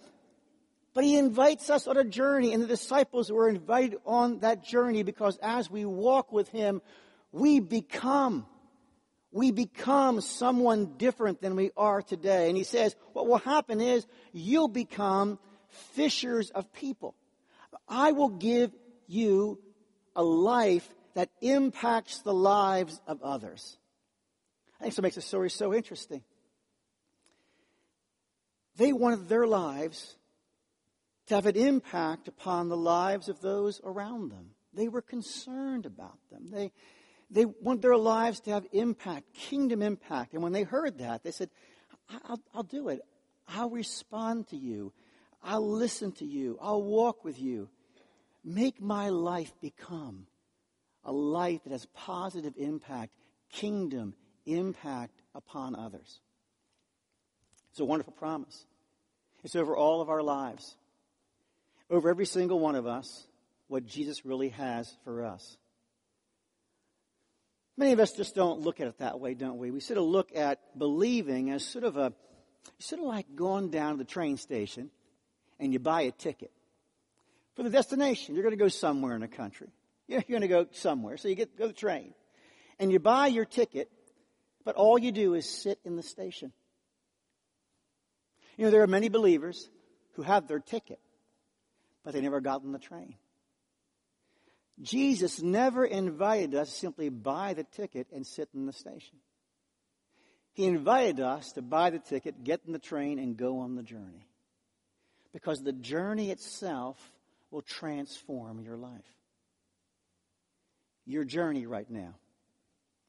But 0.94 1.04
He 1.04 1.16
invites 1.16 1.70
us 1.70 1.86
on 1.86 1.96
a 1.96 2.04
journey, 2.04 2.52
and 2.52 2.62
the 2.62 2.68
disciples 2.68 3.30
were 3.30 3.48
invited 3.48 3.98
on 4.06 4.40
that 4.40 4.64
journey 4.64 5.02
because 5.02 5.38
as 5.42 5.70
we 5.70 5.84
walk 5.84 6.32
with 6.32 6.48
Him, 6.48 6.82
we 7.32 7.60
become 7.60 8.46
we 9.30 9.50
become 9.50 10.20
someone 10.20 10.94
different 10.96 11.40
than 11.42 11.54
we 11.54 11.70
are 11.76 12.02
today. 12.02 12.48
And 12.48 12.56
he 12.56 12.64
says, 12.64 12.96
what 13.12 13.26
will 13.26 13.38
happen 13.38 13.80
is 13.80 14.06
you'll 14.32 14.68
become 14.68 15.38
fishers 15.92 16.50
of 16.50 16.72
people. 16.72 17.14
I 17.86 18.12
will 18.12 18.30
give 18.30 18.72
you 19.06 19.60
a 20.18 20.22
life 20.22 20.86
that 21.14 21.30
impacts 21.40 22.18
the 22.18 22.34
lives 22.34 23.00
of 23.06 23.22
others. 23.22 23.78
I 24.78 24.82
think 24.82 24.94
so 24.94 25.02
makes 25.02 25.14
the 25.14 25.22
story 25.22 25.48
so 25.48 25.72
interesting. 25.72 26.22
They 28.76 28.92
wanted 28.92 29.28
their 29.28 29.46
lives 29.46 30.16
to 31.28 31.36
have 31.36 31.46
an 31.46 31.56
impact 31.56 32.26
upon 32.26 32.68
the 32.68 32.76
lives 32.76 33.28
of 33.28 33.40
those 33.40 33.80
around 33.84 34.30
them. 34.30 34.50
They 34.74 34.88
were 34.88 35.02
concerned 35.02 35.86
about 35.86 36.18
them. 36.32 36.50
They, 36.50 36.72
they 37.30 37.44
want 37.44 37.80
their 37.80 37.96
lives 37.96 38.40
to 38.40 38.50
have 38.50 38.66
impact, 38.72 39.32
kingdom 39.34 39.82
impact. 39.82 40.34
And 40.34 40.42
when 40.42 40.52
they 40.52 40.64
heard 40.64 40.98
that, 40.98 41.22
they 41.22 41.30
said, 41.30 41.48
I'll, 42.28 42.40
I'll 42.52 42.62
do 42.64 42.88
it. 42.88 43.02
I'll 43.46 43.70
respond 43.70 44.48
to 44.48 44.56
you. 44.56 44.92
I'll 45.44 45.66
listen 45.66 46.10
to 46.12 46.24
you. 46.24 46.58
I'll 46.60 46.82
walk 46.82 47.24
with 47.24 47.40
you. 47.40 47.68
Make 48.44 48.80
my 48.80 49.08
life 49.08 49.52
become 49.60 50.26
a 51.04 51.12
life 51.12 51.64
that 51.64 51.72
has 51.72 51.86
positive 51.86 52.54
impact, 52.56 53.12
kingdom 53.50 54.14
impact 54.46 55.20
upon 55.34 55.74
others. 55.74 56.20
It's 57.70 57.80
a 57.80 57.84
wonderful 57.84 58.12
promise. 58.12 58.64
It's 59.44 59.56
over 59.56 59.76
all 59.76 60.00
of 60.00 60.08
our 60.08 60.22
lives, 60.22 60.76
over 61.90 62.10
every 62.10 62.26
single 62.26 62.58
one 62.58 62.74
of 62.74 62.86
us, 62.86 63.26
what 63.68 63.86
Jesus 63.86 64.24
really 64.24 64.48
has 64.50 64.96
for 65.04 65.24
us. 65.24 65.56
Many 67.76 67.92
of 67.92 68.00
us 68.00 68.12
just 68.12 68.34
don't 68.34 68.60
look 68.60 68.80
at 68.80 68.88
it 68.88 68.98
that 68.98 69.20
way, 69.20 69.34
don't 69.34 69.58
we? 69.58 69.70
We 69.70 69.78
sort 69.78 69.98
of 69.98 70.04
look 70.04 70.34
at 70.34 70.58
believing 70.76 71.50
as 71.50 71.64
sort 71.64 71.84
of 71.84 71.96
a, 71.96 72.12
sort 72.80 73.00
of 73.00 73.06
like 73.06 73.36
going 73.36 73.70
down 73.70 73.92
to 73.92 73.98
the 73.98 74.10
train 74.10 74.36
station 74.36 74.90
and 75.60 75.72
you 75.72 75.78
buy 75.78 76.02
a 76.02 76.10
ticket 76.10 76.50
for 77.58 77.64
the 77.64 77.70
destination. 77.70 78.36
You're 78.36 78.44
going 78.44 78.56
to 78.56 78.64
go 78.64 78.68
somewhere 78.68 79.16
in 79.16 79.24
a 79.24 79.28
country. 79.28 79.66
You're 80.06 80.22
going 80.22 80.42
to 80.42 80.48
go 80.48 80.68
somewhere. 80.70 81.16
So 81.16 81.26
you 81.26 81.34
get 81.34 81.58
go 81.58 81.66
the 81.66 81.72
train 81.72 82.14
and 82.78 82.92
you 82.92 83.00
buy 83.00 83.26
your 83.26 83.44
ticket, 83.44 83.90
but 84.64 84.76
all 84.76 84.96
you 84.96 85.10
do 85.10 85.34
is 85.34 85.50
sit 85.50 85.80
in 85.84 85.96
the 85.96 86.02
station. 86.04 86.52
You 88.56 88.64
know, 88.64 88.70
there 88.70 88.82
are 88.82 88.86
many 88.86 89.08
believers 89.08 89.68
who 90.12 90.22
have 90.22 90.46
their 90.46 90.60
ticket, 90.60 91.00
but 92.04 92.14
they 92.14 92.20
never 92.20 92.40
got 92.40 92.62
on 92.62 92.70
the 92.70 92.78
train. 92.78 93.16
Jesus 94.80 95.42
never 95.42 95.84
invited 95.84 96.54
us 96.54 96.70
to 96.70 96.76
simply 96.76 97.08
buy 97.08 97.54
the 97.54 97.64
ticket 97.64 98.06
and 98.12 98.24
sit 98.24 98.48
in 98.54 98.66
the 98.66 98.72
station. 98.72 99.18
He 100.52 100.64
invited 100.64 101.18
us 101.18 101.50
to 101.54 101.62
buy 101.62 101.90
the 101.90 101.98
ticket, 101.98 102.44
get 102.44 102.60
in 102.68 102.72
the 102.72 102.78
train, 102.78 103.18
and 103.18 103.36
go 103.36 103.58
on 103.58 103.74
the 103.74 103.82
journey. 103.82 104.28
Because 105.32 105.60
the 105.60 105.72
journey 105.72 106.30
itself 106.30 106.98
will 107.50 107.62
transform 107.62 108.60
your 108.60 108.76
life. 108.76 109.14
Your 111.06 111.24
journey 111.24 111.66
right 111.66 111.88
now, 111.88 112.14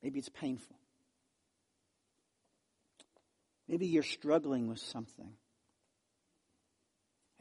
maybe 0.01 0.19
it's 0.19 0.29
painful. 0.29 0.75
Maybe 3.67 3.87
you're 3.87 4.03
struggling 4.03 4.67
with 4.67 4.79
something. 4.79 5.33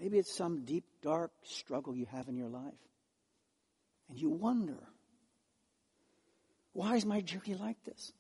Maybe 0.00 0.19
it's 0.19 0.33
some 0.33 0.64
deep, 0.64 0.85
dark 1.02 1.33
struggle 1.43 1.97
you 1.97 2.07
have 2.07 2.28
in 2.28 2.37
your 2.37 2.49
life. 2.49 2.75
And 4.09 4.19
you 4.19 4.31
wonder, 4.31 4.78
why 6.73 6.97
is 6.97 7.05
my 7.05 7.21
journey 7.21 7.55
like 7.55 7.83
this? 7.85 8.12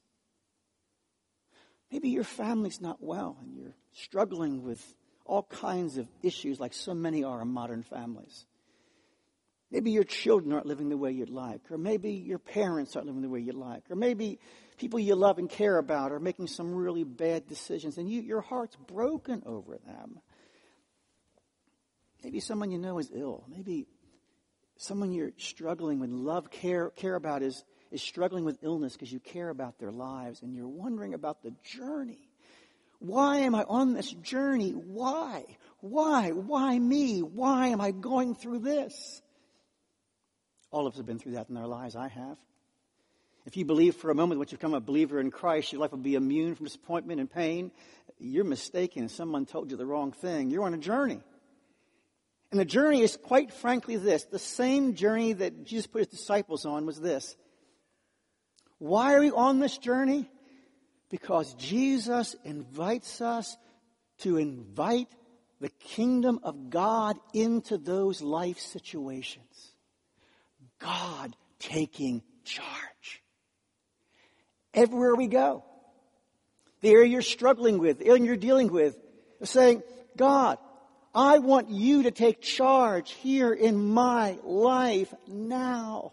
Maybe 1.90 2.10
your 2.10 2.24
family's 2.24 2.80
not 2.80 3.02
well 3.02 3.36
and 3.42 3.56
you're 3.56 3.74
struggling 3.92 4.62
with 4.62 4.82
all 5.24 5.42
kinds 5.42 5.96
of 5.96 6.08
issues 6.22 6.58
like 6.58 6.72
so 6.72 6.94
many 6.94 7.24
are 7.24 7.42
in 7.42 7.48
modern 7.48 7.82
families. 7.82 8.46
Maybe 9.70 9.90
your 9.90 10.04
children 10.04 10.52
aren't 10.52 10.66
living 10.66 10.88
the 10.88 10.96
way 10.96 11.12
you'd 11.12 11.28
like, 11.28 11.70
or 11.70 11.76
maybe 11.76 12.12
your 12.12 12.38
parents 12.38 12.96
aren't 12.96 13.06
living 13.06 13.22
the 13.22 13.28
way 13.28 13.40
you'd 13.40 13.54
like, 13.54 13.90
or 13.90 13.96
maybe 13.96 14.38
people 14.78 14.98
you 14.98 15.14
love 15.14 15.38
and 15.38 15.50
care 15.50 15.76
about 15.76 16.10
are 16.10 16.20
making 16.20 16.46
some 16.46 16.74
really 16.74 17.04
bad 17.04 17.46
decisions, 17.46 17.98
and 17.98 18.10
you, 18.10 18.22
your 18.22 18.40
heart's 18.40 18.76
broken 18.76 19.42
over 19.44 19.76
them. 19.86 20.20
Maybe 22.24 22.40
someone 22.40 22.70
you 22.70 22.78
know 22.78 22.98
is 22.98 23.10
ill. 23.14 23.44
Maybe 23.48 23.86
someone 24.78 25.12
you're 25.12 25.32
struggling 25.36 26.00
with, 26.00 26.10
love, 26.10 26.50
care, 26.50 26.90
care 26.90 27.14
about 27.14 27.42
is, 27.42 27.62
is 27.90 28.00
struggling 28.00 28.44
with 28.44 28.58
illness 28.62 28.94
because 28.94 29.12
you 29.12 29.20
care 29.20 29.50
about 29.50 29.78
their 29.78 29.92
lives 29.92 30.42
and 30.42 30.54
you're 30.54 30.66
wondering 30.66 31.14
about 31.14 31.42
the 31.42 31.52
journey. 31.62 32.30
Why 33.00 33.38
am 33.38 33.54
I 33.54 33.64
on 33.68 33.92
this 33.92 34.10
journey? 34.10 34.70
Why? 34.70 35.44
Why? 35.80 36.30
Why 36.30 36.78
me? 36.78 37.20
Why 37.20 37.68
am 37.68 37.80
I 37.80 37.92
going 37.92 38.34
through 38.34 38.60
this? 38.60 39.22
All 40.70 40.86
of 40.86 40.94
us 40.94 40.98
have 40.98 41.06
been 41.06 41.18
through 41.18 41.32
that 41.32 41.48
in 41.48 41.56
our 41.56 41.66
lives. 41.66 41.96
I 41.96 42.08
have. 42.08 42.36
If 43.46 43.56
you 43.56 43.64
believe 43.64 43.96
for 43.96 44.10
a 44.10 44.14
moment 44.14 44.38
once 44.38 44.52
you 44.52 44.58
become 44.58 44.74
a 44.74 44.80
believer 44.80 45.20
in 45.20 45.30
Christ, 45.30 45.72
your 45.72 45.80
life 45.80 45.92
will 45.92 45.98
be 45.98 46.14
immune 46.14 46.54
from 46.54 46.66
disappointment 46.66 47.20
and 47.20 47.30
pain, 47.30 47.70
you're 48.18 48.44
mistaken. 48.44 49.08
Someone 49.08 49.46
told 49.46 49.70
you 49.70 49.76
the 49.76 49.86
wrong 49.86 50.12
thing. 50.12 50.50
You're 50.50 50.64
on 50.64 50.74
a 50.74 50.78
journey. 50.78 51.20
And 52.50 52.60
the 52.60 52.64
journey 52.64 53.02
is 53.02 53.16
quite 53.16 53.52
frankly 53.52 53.96
this. 53.96 54.24
The 54.24 54.38
same 54.38 54.94
journey 54.94 55.34
that 55.34 55.64
Jesus 55.64 55.86
put 55.86 56.00
his 56.00 56.08
disciples 56.08 56.64
on 56.64 56.86
was 56.86 57.00
this. 57.00 57.36
Why 58.78 59.14
are 59.14 59.20
we 59.20 59.30
on 59.30 59.60
this 59.60 59.78
journey? 59.78 60.28
Because 61.10 61.54
Jesus 61.54 62.36
invites 62.44 63.20
us 63.20 63.56
to 64.18 64.36
invite 64.36 65.08
the 65.60 65.68
kingdom 65.68 66.40
of 66.42 66.70
God 66.70 67.18
into 67.32 67.78
those 67.78 68.22
life 68.22 68.58
situations. 68.58 69.67
God 70.78 71.36
taking 71.58 72.22
charge. 72.44 73.22
Everywhere 74.74 75.14
we 75.14 75.26
go, 75.26 75.64
the 76.80 76.90
area 76.90 77.08
you're 77.08 77.22
struggling 77.22 77.78
with, 77.78 77.98
the 77.98 78.06
area 78.06 78.24
you're 78.24 78.36
dealing 78.36 78.70
with, 78.70 78.96
saying, 79.42 79.82
God, 80.16 80.58
I 81.14 81.38
want 81.38 81.70
you 81.70 82.04
to 82.04 82.10
take 82.10 82.40
charge 82.40 83.12
here 83.12 83.52
in 83.52 83.88
my 83.92 84.38
life 84.44 85.12
now. 85.26 86.12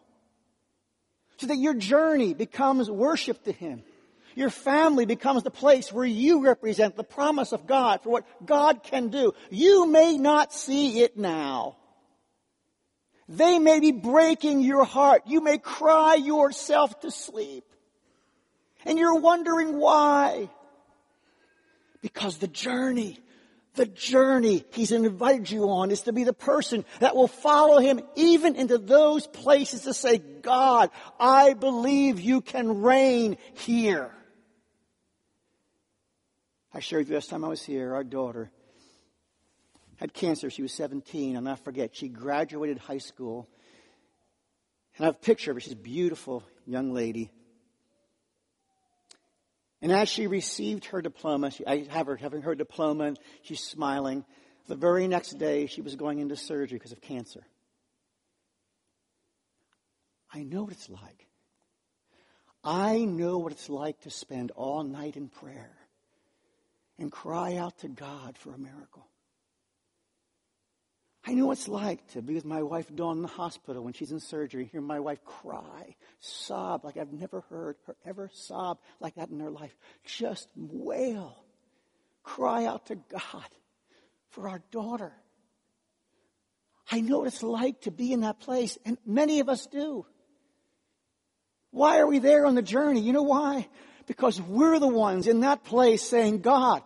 So 1.38 1.48
that 1.48 1.58
your 1.58 1.74
journey 1.74 2.34
becomes 2.34 2.90
worship 2.90 3.44
to 3.44 3.52
Him. 3.52 3.84
Your 4.36 4.50
family 4.50 5.06
becomes 5.06 5.44
the 5.44 5.52
place 5.52 5.92
where 5.92 6.06
you 6.06 6.44
represent 6.44 6.96
the 6.96 7.04
promise 7.04 7.52
of 7.52 7.68
God 7.68 8.02
for 8.04 8.10
what 8.10 8.46
God 8.46 8.84
can 8.84 9.10
do. 9.10 9.34
You 9.50 9.88
may 9.88 10.18
not 10.18 10.54
see 10.54 11.02
it 11.02 11.18
now. 11.18 11.78
They 13.28 13.58
may 13.58 13.80
be 13.80 13.92
breaking 13.92 14.62
your 14.62 14.84
heart. 14.84 15.24
You 15.26 15.42
may 15.42 15.58
cry 15.58 16.16
yourself 16.16 17.00
to 17.02 17.12
sleep. 17.12 17.66
And 18.86 19.00
you're 19.00 19.20
wondering 19.20 19.78
why. 19.78 20.50
Because 22.02 22.38
the 22.38 22.48
journey, 22.48 23.20
the 23.74 23.88
journey 23.88 24.64
He's 24.74 24.92
invited 24.92 25.50
you 25.50 25.70
on 25.72 25.90
is 25.90 26.04
to 26.04 26.14
be 26.14 26.24
the 26.24 26.34
person 26.34 26.86
that 27.00 27.16
will 27.16 27.28
follow 27.28 27.80
Him 27.80 28.00
even 28.16 28.56
into 28.56 28.78
those 28.78 29.26
places 29.26 29.82
to 29.82 29.94
say, 29.94 30.20
God, 30.20 30.92
I 31.20 31.54
believe 31.54 32.20
you 32.20 32.42
can 32.42 32.84
reign 32.84 33.38
here. 33.56 34.12
I 36.72 36.80
shared 36.80 37.10
last 37.10 37.32
time 37.32 37.44
I 37.44 37.48
was 37.48 37.64
here, 37.64 37.96
our 37.96 38.04
daughter 38.04 38.52
had 39.98 40.14
cancer. 40.14 40.50
She 40.50 40.62
was 40.62 40.74
17. 40.74 41.36
I'll 41.36 41.42
not 41.42 41.64
forget. 41.64 41.96
She 41.96 42.08
graduated 42.08 42.80
high 42.80 42.98
school. 42.98 43.48
And 44.98 45.06
I 45.06 45.08
have 45.08 45.16
a 45.16 45.20
picture 45.20 45.52
of 45.52 45.58
her. 45.58 45.62
She's 45.62 45.74
a 45.74 45.78
beautiful 45.78 46.44
young 46.66 46.94
lady. 46.94 47.32
And 49.82 49.92
as 49.92 50.10
she 50.10 50.28
received 50.28 50.86
her 50.86 51.02
diploma, 51.02 51.52
she, 51.52 51.66
I 51.66 51.86
have 51.90 52.08
her 52.08 52.16
having 52.16 52.42
her 52.42 52.56
diploma, 52.56 53.06
and 53.06 53.20
she's 53.44 53.62
smiling. 53.62 54.26
The 54.68 54.76
very 54.76 55.08
next 55.08 55.38
day, 55.38 55.68
she 55.68 55.82
was 55.82 55.96
going 55.96 56.20
into 56.20 56.36
surgery 56.36 56.78
because 56.78 56.92
of 56.92 57.02
cancer. 57.02 57.46
I 60.34 60.44
know 60.44 60.64
what 60.64 60.72
it's 60.72 60.90
like. 60.90 61.28
I 62.64 63.06
know 63.06 63.38
what 63.38 63.52
it's 63.52 63.70
like 63.70 64.02
to 64.02 64.10
spend 64.10 64.52
all 64.52 64.84
night 64.84 65.18
in 65.18 65.30
prayer 65.30 65.78
and 66.98 67.12
cry 67.12 67.58
out 67.58 67.78
to 67.80 67.88
God 67.88 68.38
for 68.38 68.54
a 68.54 68.58
miracle. 68.58 69.08
I 71.28 71.34
know 71.34 71.48
what 71.48 71.58
it's 71.58 71.68
like 71.68 72.06
to 72.10 72.22
be 72.22 72.36
with 72.36 72.46
my 72.46 72.62
wife 72.62 72.94
Dawn 72.94 73.18
in 73.18 73.22
the 73.24 73.28
hospital 73.28 73.84
when 73.84 73.94
she's 73.94 74.12
in 74.12 74.20
surgery, 74.20 74.70
hear 74.72 74.82
my 74.82 75.00
wife 75.00 75.24
cry, 75.26 75.96
sob 76.20 76.86
like 76.86 76.98
I've 76.98 77.14
never 77.14 77.42
heard 77.50 77.78
her 77.88 77.96
ever 78.06 78.30
sob 78.34 78.78
like 79.00 79.16
that 79.16 79.30
in 79.30 79.40
her 79.40 79.50
life. 79.50 79.76
Just 80.04 80.48
wail, 80.56 81.44
cry 82.24 82.66
out 82.66 82.88
to 82.88 82.96
God 82.96 83.50
for 84.30 84.50
our 84.50 84.62
daughter. 84.70 85.14
I 86.92 87.02
know 87.02 87.20
what 87.20 87.28
it's 87.28 87.42
like 87.42 87.82
to 87.82 87.92
be 87.92 88.14
in 88.14 88.22
that 88.22 88.40
place, 88.40 88.78
and 88.86 88.98
many 89.06 89.40
of 89.40 89.50
us 89.50 89.66
do. 89.66 90.06
Why 91.72 91.98
are 91.98 92.08
we 92.08 92.20
there 92.20 92.46
on 92.46 92.54
the 92.54 92.62
journey? 92.62 93.02
You 93.02 93.14
know 93.14 93.24
why? 93.24 93.68
Because 94.06 94.40
we're 94.40 94.78
the 94.78 94.88
ones 94.88 95.28
in 95.28 95.40
that 95.40 95.64
place 95.64 96.04
saying, 96.04 96.42
God, 96.42 96.84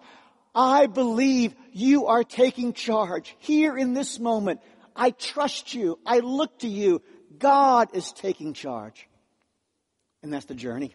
I 0.54 0.88
believe 0.88 1.56
you 1.72 2.08
are 2.08 2.24
taking 2.24 2.74
charge 2.74 3.36
here 3.40 3.78
in 3.78 3.94
this 3.94 4.20
moment. 4.20 4.62
I 4.96 5.12
trust 5.12 5.74
you. 5.74 6.00
I 6.06 6.20
look 6.20 6.60
to 6.60 6.68
you. 6.68 7.02
God 7.38 7.90
is 7.94 8.12
taking 8.12 8.54
charge. 8.54 9.08
And 10.22 10.34
that's 10.34 10.46
the 10.46 10.56
journey. 10.56 10.94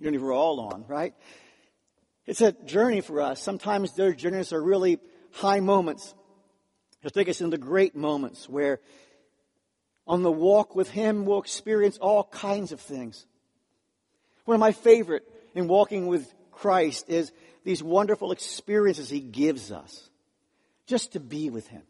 Journey 0.00 0.18
we're 0.18 0.32
all 0.32 0.60
on, 0.60 0.84
right? 0.86 1.14
It's 2.24 2.40
a 2.40 2.52
journey 2.52 3.00
for 3.00 3.20
us. 3.20 3.42
Sometimes 3.42 3.94
those 3.94 4.16
journeys 4.16 4.52
are 4.52 4.62
really 4.62 4.98
high 5.32 5.60
moments. 5.60 6.14
He'll 7.00 7.10
take 7.10 7.28
us 7.28 7.40
into 7.40 7.58
great 7.58 7.96
moments 7.96 8.48
where 8.48 8.80
on 10.06 10.22
the 10.22 10.32
walk 10.32 10.74
with 10.74 10.90
Him 10.90 11.26
we'll 11.26 11.40
experience 11.40 11.98
all 11.98 12.24
kinds 12.24 12.72
of 12.72 12.80
things. 12.80 13.26
One 14.44 14.54
of 14.54 14.60
my 14.60 14.72
favorite 14.72 15.24
in 15.54 15.68
walking 15.68 16.06
with 16.06 16.32
Christ 16.50 17.08
is 17.08 17.32
these 17.64 17.82
wonderful 17.82 18.32
experiences 18.32 19.08
he 19.10 19.20
gives 19.20 19.70
us 19.70 20.08
just 20.86 21.12
to 21.12 21.20
be 21.20 21.50
with 21.50 21.66
him. 21.68 21.82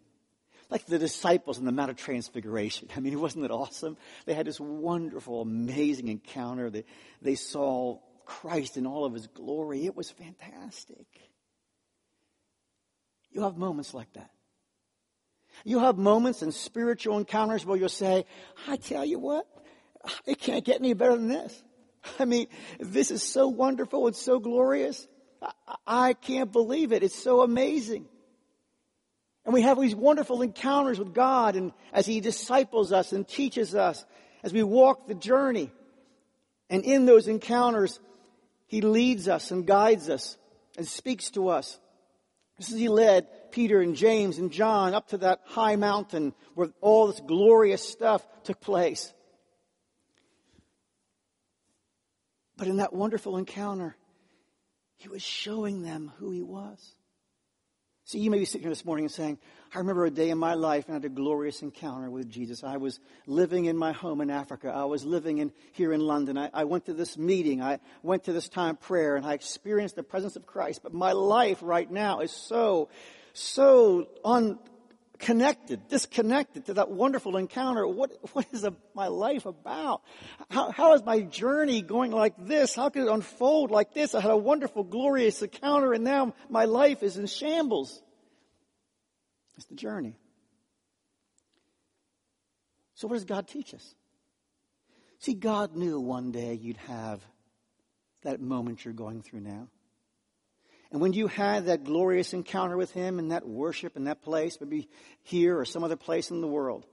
Like 0.70 0.84
the 0.84 0.98
disciples 0.98 1.58
in 1.58 1.64
the 1.64 1.72
Mount 1.72 1.90
of 1.90 1.96
Transfiguration. 1.96 2.88
I 2.96 3.00
mean, 3.00 3.18
wasn't 3.20 3.44
it 3.44 3.50
awesome? 3.50 3.96
They 4.26 4.34
had 4.34 4.46
this 4.46 4.60
wonderful, 4.60 5.40
amazing 5.40 6.08
encounter. 6.08 6.70
They, 6.70 6.84
they 7.22 7.34
saw 7.34 7.98
Christ 8.26 8.76
in 8.76 8.86
all 8.86 9.04
of 9.04 9.14
his 9.14 9.26
glory. 9.28 9.86
It 9.86 9.96
was 9.96 10.10
fantastic. 10.10 11.06
You 13.30 13.42
have 13.42 13.56
moments 13.56 13.94
like 13.94 14.12
that. 14.14 14.30
You 15.64 15.80
have 15.80 15.98
moments 15.98 16.42
and 16.42 16.54
spiritual 16.54 17.18
encounters 17.18 17.64
where 17.64 17.76
you'll 17.76 17.88
say, 17.88 18.26
I 18.68 18.76
tell 18.76 19.04
you 19.04 19.18
what, 19.18 19.46
it 20.26 20.38
can't 20.38 20.64
get 20.64 20.80
any 20.80 20.92
better 20.92 21.16
than 21.16 21.28
this. 21.28 21.62
I 22.18 22.24
mean, 22.24 22.46
this 22.78 23.10
is 23.10 23.22
so 23.22 23.48
wonderful 23.48 24.06
and 24.06 24.14
so 24.14 24.38
glorious. 24.38 25.06
I 25.86 26.12
can't 26.14 26.52
believe 26.52 26.92
it. 26.92 27.02
It's 27.02 27.20
so 27.20 27.42
amazing. 27.42 28.06
And 29.44 29.54
we 29.54 29.62
have 29.62 29.80
these 29.80 29.94
wonderful 29.94 30.42
encounters 30.42 30.98
with 30.98 31.14
God 31.14 31.56
and 31.56 31.72
as 31.92 32.06
He 32.06 32.20
disciples 32.20 32.92
us 32.92 33.12
and 33.12 33.26
teaches 33.26 33.74
us 33.74 34.04
as 34.42 34.52
we 34.52 34.62
walk 34.62 35.06
the 35.06 35.14
journey. 35.14 35.72
And 36.68 36.84
in 36.84 37.06
those 37.06 37.28
encounters, 37.28 37.98
He 38.66 38.82
leads 38.82 39.28
us 39.28 39.50
and 39.50 39.66
guides 39.66 40.10
us 40.10 40.36
and 40.76 40.86
speaks 40.86 41.30
to 41.30 41.48
us. 41.48 41.78
This 42.58 42.70
is 42.70 42.78
He 42.78 42.88
led 42.88 43.26
Peter 43.50 43.80
and 43.80 43.96
James 43.96 44.38
and 44.38 44.52
John 44.52 44.94
up 44.94 45.08
to 45.08 45.18
that 45.18 45.40
high 45.46 45.76
mountain 45.76 46.34
where 46.54 46.68
all 46.80 47.06
this 47.06 47.20
glorious 47.20 47.88
stuff 47.88 48.26
took 48.44 48.60
place. 48.60 49.12
But 52.58 52.66
in 52.66 52.78
that 52.78 52.92
wonderful 52.92 53.36
encounter, 53.36 53.96
he 54.98 55.08
was 55.08 55.22
showing 55.22 55.82
them 55.82 56.12
who 56.18 56.30
he 56.30 56.42
was. 56.42 56.92
See, 58.04 58.20
you 58.20 58.30
may 58.30 58.38
be 58.38 58.46
sitting 58.46 58.62
here 58.62 58.70
this 58.70 58.86
morning 58.86 59.04
and 59.04 59.12
saying, 59.12 59.38
I 59.74 59.78
remember 59.78 60.06
a 60.06 60.10
day 60.10 60.30
in 60.30 60.38
my 60.38 60.54
life 60.54 60.86
and 60.86 60.94
I 60.94 60.96
had 60.96 61.04
a 61.04 61.10
glorious 61.10 61.60
encounter 61.60 62.10
with 62.10 62.30
Jesus. 62.30 62.64
I 62.64 62.78
was 62.78 62.98
living 63.26 63.66
in 63.66 63.76
my 63.76 63.92
home 63.92 64.22
in 64.22 64.30
Africa. 64.30 64.72
I 64.74 64.86
was 64.86 65.04
living 65.04 65.38
in, 65.38 65.52
here 65.72 65.92
in 65.92 66.00
London. 66.00 66.38
I, 66.38 66.50
I 66.54 66.64
went 66.64 66.86
to 66.86 66.94
this 66.94 67.18
meeting. 67.18 67.62
I 67.62 67.80
went 68.02 68.24
to 68.24 68.32
this 68.32 68.48
time 68.48 68.76
prayer 68.76 69.16
and 69.16 69.26
I 69.26 69.34
experienced 69.34 69.94
the 69.94 70.02
presence 70.02 70.36
of 70.36 70.46
Christ. 70.46 70.82
But 70.82 70.94
my 70.94 71.12
life 71.12 71.58
right 71.60 71.90
now 71.90 72.20
is 72.20 72.32
so, 72.32 72.88
so 73.34 74.08
un, 74.24 74.58
connected, 75.18 75.88
disconnected 75.88 76.66
to 76.66 76.74
that 76.74 76.90
wonderful 76.90 77.36
encounter. 77.36 77.86
What, 77.86 78.12
what 78.32 78.46
is 78.52 78.64
a, 78.64 78.74
my 78.94 79.08
life 79.08 79.46
about? 79.46 80.02
How, 80.50 80.70
how 80.70 80.94
is 80.94 81.04
my 81.04 81.20
journey 81.20 81.82
going 81.82 82.12
like 82.12 82.34
this? 82.38 82.74
How 82.74 82.88
could 82.88 83.02
it 83.02 83.08
unfold 83.08 83.70
like 83.70 83.94
this? 83.94 84.14
I 84.14 84.20
had 84.20 84.30
a 84.30 84.36
wonderful, 84.36 84.84
glorious 84.84 85.42
encounter 85.42 85.92
and 85.92 86.04
now 86.04 86.34
my 86.48 86.64
life 86.64 87.02
is 87.02 87.16
in 87.16 87.26
shambles. 87.26 88.02
It's 89.56 89.66
the 89.66 89.74
journey. 89.74 90.16
So, 92.94 93.08
what 93.08 93.14
does 93.14 93.24
God 93.24 93.48
teach 93.48 93.74
us? 93.74 93.94
See, 95.18 95.34
God 95.34 95.76
knew 95.76 96.00
one 96.00 96.30
day 96.30 96.54
you'd 96.54 96.76
have 96.78 97.20
that 98.22 98.40
moment 98.40 98.84
you're 98.84 98.94
going 98.94 99.22
through 99.22 99.40
now. 99.40 99.68
And 100.90 101.00
when 101.00 101.12
you 101.12 101.26
had 101.26 101.66
that 101.66 101.84
glorious 101.84 102.32
encounter 102.32 102.76
with 102.76 102.90
Him 102.92 103.18
and 103.18 103.32
that 103.32 103.46
worship 103.46 103.96
in 103.96 104.04
that 104.04 104.22
place, 104.22 104.56
maybe 104.60 104.88
here 105.22 105.58
or 105.58 105.64
some 105.64 105.84
other 105.84 105.96
place 105.96 106.30
in 106.30 106.40
the 106.40 106.46
world, 106.46 106.86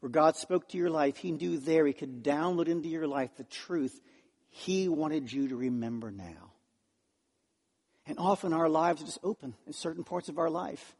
where 0.00 0.10
God 0.10 0.36
spoke 0.36 0.68
to 0.68 0.78
your 0.78 0.90
life, 0.90 1.16
He 1.16 1.32
knew 1.32 1.58
there 1.58 1.86
He 1.86 1.94
could 1.94 2.22
download 2.22 2.68
into 2.68 2.88
your 2.88 3.06
life 3.06 3.30
the 3.36 3.44
truth 3.44 3.98
He 4.50 4.88
wanted 4.88 5.32
you 5.32 5.48
to 5.48 5.56
remember 5.56 6.10
now. 6.10 6.52
And 8.06 8.18
often 8.18 8.52
our 8.52 8.68
lives 8.68 9.00
are 9.00 9.06
just 9.06 9.20
open 9.22 9.54
in 9.66 9.72
certain 9.72 10.04
parts 10.04 10.28
of 10.28 10.38
our 10.38 10.50
life. 10.50 10.96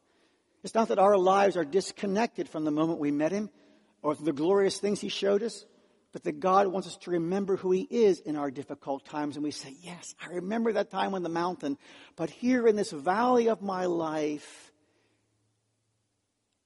It's 0.64 0.75
not 0.75 0.88
that 0.88 1.01
our 1.01 1.18
lives 1.18 1.57
are 1.57 1.64
disconnected 1.64 2.49
from 2.49 2.64
the 2.64 2.71
moment 2.71 3.01
we 3.01 3.11
met 3.11 3.33
Him 3.33 3.51
or 4.03 4.14
the 4.14 4.33
glorious 4.33 4.79
things 4.79 5.01
He 5.01 5.09
showed 5.09 5.42
us, 5.42 5.66
but 6.12 6.25
that 6.25 6.40
God 6.40 6.66
wants 6.66 6.88
us 6.88 6.96
to 6.98 7.12
remember 7.12 7.57
who 7.57 7.70
He 7.70 7.83
is 7.83 8.20
in 8.20 8.37
our 8.37 8.51
difficult 8.51 9.05
times. 9.05 9.37
And 9.37 9.44
we 9.44 9.51
say, 9.51 9.75
Yes, 9.81 10.14
I 10.22 10.35
remember 10.35 10.72
that 10.75 10.90
time 10.90 11.14
on 11.14 11.22
the 11.22 11.29
mountain, 11.29 11.79
but 12.16 12.31
here 12.31 12.66
in 12.66 12.77
this 12.77 12.90
valley 12.90 13.48
of 13.48 13.62
my 13.62 13.87
life, 13.87 14.72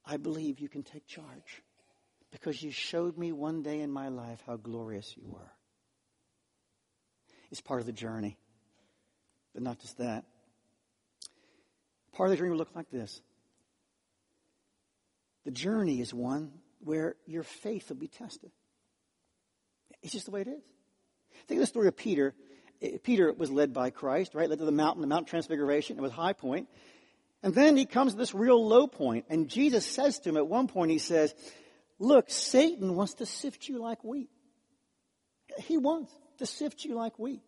I 0.04 0.16
believe 0.16 0.60
you 0.60 0.68
can 0.68 0.82
take 0.82 1.06
charge 1.06 1.62
because 2.30 2.62
you 2.62 2.70
showed 2.70 3.16
me 3.16 3.32
one 3.32 3.62
day 3.62 3.80
in 3.80 3.90
my 3.90 4.08
life 4.08 4.42
how 4.46 4.56
glorious 4.56 5.14
you 5.16 5.24
were. 5.26 5.52
It's 7.50 7.60
part 7.60 7.80
of 7.80 7.86
the 7.86 7.92
journey. 7.92 8.36
But 9.54 9.62
not 9.62 9.78
just 9.78 9.98
that. 9.98 10.24
Part 12.12 12.28
of 12.28 12.30
the 12.32 12.36
journey 12.36 12.50
will 12.50 12.58
look 12.58 12.74
like 12.74 12.90
this. 12.90 13.20
The 15.44 15.50
journey 15.50 16.00
is 16.00 16.12
one 16.12 16.52
where 16.80 17.16
your 17.26 17.42
faith 17.42 17.88
will 17.88 17.96
be 17.96 18.08
tested. 18.08 18.50
It's 20.06 20.12
just 20.12 20.26
the 20.26 20.30
way 20.30 20.42
it 20.42 20.46
is. 20.46 20.62
Think 21.48 21.58
of 21.58 21.62
the 21.62 21.66
story 21.66 21.88
of 21.88 21.96
Peter. 21.96 22.32
Eh, 22.80 22.98
Peter 23.02 23.32
was 23.32 23.50
led 23.50 23.72
by 23.72 23.90
Christ, 23.90 24.36
right? 24.36 24.48
Led 24.48 24.60
to 24.60 24.64
the 24.64 24.70
mountain, 24.70 25.00
the 25.00 25.08
Mount 25.08 25.26
Transfiguration. 25.26 25.98
It 25.98 26.00
was 26.00 26.12
high 26.12 26.32
point. 26.32 26.68
And 27.42 27.52
then 27.52 27.76
he 27.76 27.86
comes 27.86 28.12
to 28.12 28.18
this 28.18 28.32
real 28.32 28.64
low 28.64 28.86
point. 28.86 29.24
And 29.28 29.48
Jesus 29.48 29.84
says 29.84 30.20
to 30.20 30.28
him 30.28 30.36
at 30.36 30.46
one 30.46 30.68
point, 30.68 30.92
he 30.92 31.00
says, 31.00 31.34
Look, 31.98 32.30
Satan 32.30 32.94
wants 32.94 33.14
to 33.14 33.26
sift 33.26 33.68
you 33.68 33.80
like 33.80 34.04
wheat. 34.04 34.30
He 35.58 35.76
wants 35.76 36.14
to 36.38 36.46
sift 36.46 36.84
you 36.84 36.94
like 36.94 37.18
wheat. 37.18 37.42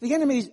The 0.00 0.14
enemy's 0.14 0.48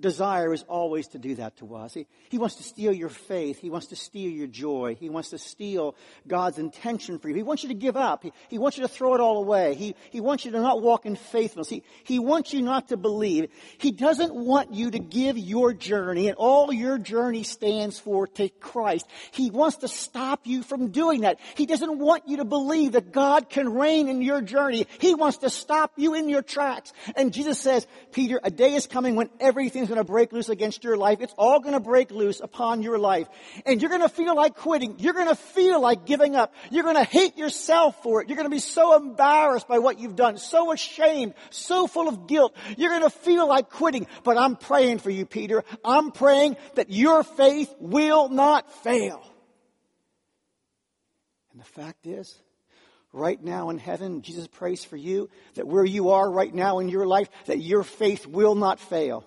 desire 0.00 0.52
is 0.52 0.62
always 0.64 1.08
to 1.08 1.18
do 1.18 1.34
that 1.36 1.56
to 1.56 1.74
us. 1.74 1.94
He, 1.94 2.06
he 2.28 2.38
wants 2.38 2.56
to 2.56 2.62
steal 2.62 2.92
your 2.92 3.08
faith. 3.08 3.58
He 3.58 3.70
wants 3.70 3.88
to 3.88 3.96
steal 3.96 4.30
your 4.30 4.46
joy. 4.46 4.96
He 4.98 5.08
wants 5.08 5.30
to 5.30 5.38
steal 5.38 5.96
God's 6.26 6.58
intention 6.58 7.18
for 7.18 7.28
you. 7.28 7.34
He 7.34 7.42
wants 7.42 7.62
you 7.62 7.70
to 7.70 7.74
give 7.74 7.96
up. 7.96 8.22
He, 8.22 8.32
he 8.48 8.58
wants 8.58 8.76
you 8.76 8.82
to 8.82 8.88
throw 8.88 9.14
it 9.14 9.20
all 9.20 9.38
away. 9.38 9.74
He, 9.74 9.94
he 10.10 10.20
wants 10.20 10.44
you 10.44 10.52
to 10.52 10.60
not 10.60 10.82
walk 10.82 11.06
in 11.06 11.16
faithfulness. 11.16 11.68
He, 11.68 11.82
he 12.04 12.18
wants 12.18 12.52
you 12.52 12.62
not 12.62 12.88
to 12.88 12.96
believe. 12.96 13.50
He 13.78 13.90
doesn't 13.90 14.34
want 14.34 14.74
you 14.74 14.90
to 14.90 14.98
give 14.98 15.38
your 15.38 15.72
journey 15.72 16.28
and 16.28 16.36
all 16.36 16.72
your 16.72 16.98
journey 16.98 17.42
stands 17.42 17.98
for 17.98 18.26
to 18.26 18.48
Christ. 18.48 19.06
He 19.32 19.50
wants 19.50 19.78
to 19.78 19.88
stop 19.88 20.46
you 20.46 20.62
from 20.62 20.90
doing 20.90 21.22
that. 21.22 21.40
He 21.54 21.66
doesn't 21.66 21.98
want 21.98 22.28
you 22.28 22.38
to 22.38 22.44
believe 22.44 22.92
that 22.92 23.12
God 23.12 23.48
can 23.48 23.72
reign 23.72 24.08
in 24.08 24.22
your 24.22 24.42
journey. 24.42 24.86
He 25.00 25.14
wants 25.14 25.38
to 25.38 25.50
stop 25.50 25.92
you 25.96 26.14
in 26.14 26.28
your 26.28 26.42
tracks. 26.42 26.92
And 27.16 27.32
Jesus 27.32 27.58
says, 27.58 27.86
Peter, 28.12 28.40
a 28.42 28.50
day 28.50 28.74
is 28.74 28.86
coming 28.86 29.16
when 29.16 29.30
everything 29.40 29.77
everything's 29.78 29.94
going 29.94 30.04
to 30.04 30.12
break 30.12 30.32
loose 30.32 30.48
against 30.48 30.84
your 30.84 30.96
life. 30.96 31.20
It's 31.20 31.34
all 31.38 31.60
going 31.60 31.74
to 31.74 31.80
break 31.80 32.10
loose 32.10 32.40
upon 32.40 32.82
your 32.82 32.98
life. 32.98 33.28
And 33.64 33.80
you're 33.80 33.90
going 33.90 34.02
to 34.02 34.08
feel 34.08 34.34
like 34.34 34.56
quitting. 34.56 34.98
You're 34.98 35.14
going 35.14 35.28
to 35.28 35.36
feel 35.36 35.80
like 35.80 36.04
giving 36.04 36.34
up. 36.36 36.52
You're 36.70 36.82
going 36.82 36.96
to 36.96 37.04
hate 37.04 37.36
yourself 37.36 38.02
for 38.02 38.20
it. 38.20 38.28
You're 38.28 38.36
going 38.36 38.46
to 38.46 38.54
be 38.54 38.58
so 38.58 38.96
embarrassed 38.96 39.68
by 39.68 39.78
what 39.78 39.98
you've 39.98 40.16
done, 40.16 40.38
so 40.38 40.72
ashamed, 40.72 41.34
so 41.50 41.86
full 41.86 42.08
of 42.08 42.26
guilt. 42.26 42.56
You're 42.76 42.90
going 42.90 43.02
to 43.02 43.10
feel 43.10 43.48
like 43.48 43.70
quitting. 43.70 44.06
But 44.24 44.36
I'm 44.36 44.56
praying 44.56 44.98
for 44.98 45.10
you, 45.10 45.24
Peter. 45.24 45.64
I'm 45.84 46.10
praying 46.10 46.56
that 46.74 46.90
your 46.90 47.22
faith 47.22 47.72
will 47.78 48.28
not 48.28 48.72
fail. 48.82 49.24
And 51.52 51.60
the 51.60 51.66
fact 51.66 52.06
is, 52.06 52.36
right 53.12 53.42
now 53.42 53.70
in 53.70 53.78
heaven, 53.78 54.22
Jesus 54.22 54.46
prays 54.46 54.84
for 54.84 54.96
you 54.96 55.30
that 55.54 55.66
where 55.66 55.84
you 55.84 56.10
are 56.10 56.30
right 56.30 56.54
now 56.54 56.78
in 56.78 56.88
your 56.88 57.06
life, 57.06 57.28
that 57.46 57.58
your 57.58 57.82
faith 57.82 58.26
will 58.26 58.54
not 58.54 58.80
fail. 58.80 59.24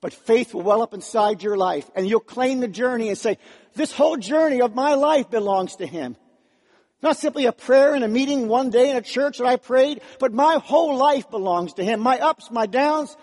But 0.00 0.12
faith 0.12 0.54
will 0.54 0.62
well 0.62 0.82
up 0.82 0.94
inside 0.94 1.42
your 1.42 1.56
life 1.56 1.90
and 1.94 2.08
you'll 2.08 2.20
claim 2.20 2.60
the 2.60 2.68
journey 2.68 3.08
and 3.08 3.18
say, 3.18 3.38
this 3.74 3.92
whole 3.92 4.16
journey 4.16 4.60
of 4.60 4.74
my 4.74 4.94
life 4.94 5.30
belongs 5.30 5.76
to 5.76 5.86
Him. 5.86 6.16
Not 7.02 7.16
simply 7.16 7.46
a 7.46 7.52
prayer 7.52 7.94
in 7.94 8.02
a 8.02 8.08
meeting 8.08 8.48
one 8.48 8.70
day 8.70 8.90
in 8.90 8.96
a 8.96 9.02
church 9.02 9.38
that 9.38 9.46
I 9.46 9.56
prayed, 9.56 10.00
but 10.18 10.32
my 10.32 10.58
whole 10.62 10.96
life 10.96 11.30
belongs 11.30 11.74
to 11.74 11.84
Him. 11.84 12.00
My 12.00 12.18
ups, 12.18 12.50
my 12.50 12.66
downs, 12.66 13.16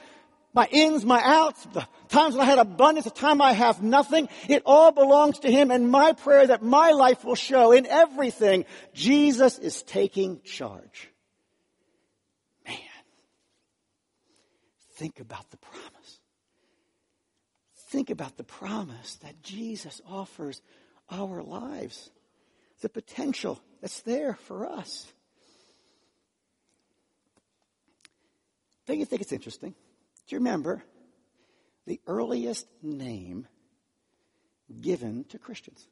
my 0.53 0.65
ins, 0.71 1.03
my 1.03 1.21
outs, 1.21 1.65
the 1.73 1.85
times 2.07 2.35
when 2.35 2.47
I 2.47 2.49
had 2.49 2.59
abundance, 2.59 3.03
the 3.03 3.11
time 3.11 3.41
I 3.41 3.51
have 3.51 3.83
nothing, 3.83 4.29
it 4.47 4.63
all 4.65 4.93
belongs 4.93 5.39
to 5.39 5.51
Him. 5.51 5.71
And 5.71 5.91
my 5.91 6.13
prayer 6.13 6.47
that 6.47 6.63
my 6.63 6.91
life 6.91 7.25
will 7.25 7.35
show 7.35 7.73
in 7.73 7.85
everything, 7.85 8.63
Jesus 8.93 9.59
is 9.59 9.83
taking 9.83 10.41
charge. 10.43 11.09
Man, 12.65 12.77
think 14.93 15.19
about 15.19 15.49
the 15.51 15.57
promise. 15.57 15.94
Think 17.95 18.09
about 18.09 18.35
the 18.35 18.43
promise 18.43 19.15
that 19.23 19.41
Jesus 19.41 20.01
offers 20.05 20.61
our 21.09 21.41
lives, 21.41 22.09
the 22.81 22.89
potential 22.89 23.61
that's 23.79 24.01
there 24.01 24.33
for 24.33 24.69
us. 24.69 25.07
Don't 28.85 28.99
you 28.99 29.05
think 29.05 29.21
it's 29.21 29.31
interesting? 29.31 29.71
Do 30.27 30.35
you 30.35 30.39
remember 30.39 30.83
the 31.87 32.01
earliest 32.05 32.67
name 32.83 33.47
given 34.81 35.23
to 35.29 35.39
Christians? 35.39 35.87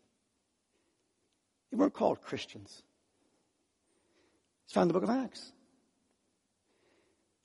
They 1.71 1.77
weren't 1.77 1.93
called 1.93 2.21
Christians. 2.21 2.83
It's 4.65 4.73
found 4.73 4.89
in 4.89 4.93
the 4.93 4.99
book 4.99 5.09
of 5.09 5.15
Acts. 5.23 5.53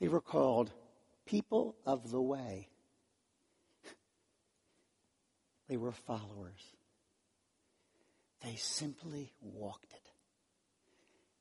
They 0.01 0.09
were 0.09 0.21
called 0.21 0.73
people 1.27 1.77
of 1.87 2.11
the 2.11 2.21
way. 2.21 2.67
They 5.69 5.77
were 5.77 5.93
followers. 5.93 6.75
They 8.43 8.57
simply 8.57 9.33
walked 9.41 9.93
it. 9.93 10.11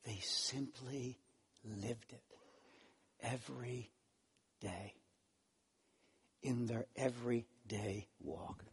They 0.05 0.19
simply 0.21 1.19
lived 1.63 2.11
it 2.11 2.23
every 3.21 3.91
day 4.59 4.93
in 6.41 6.65
their 6.65 6.85
everyday 6.95 8.07
walk. 8.21 8.63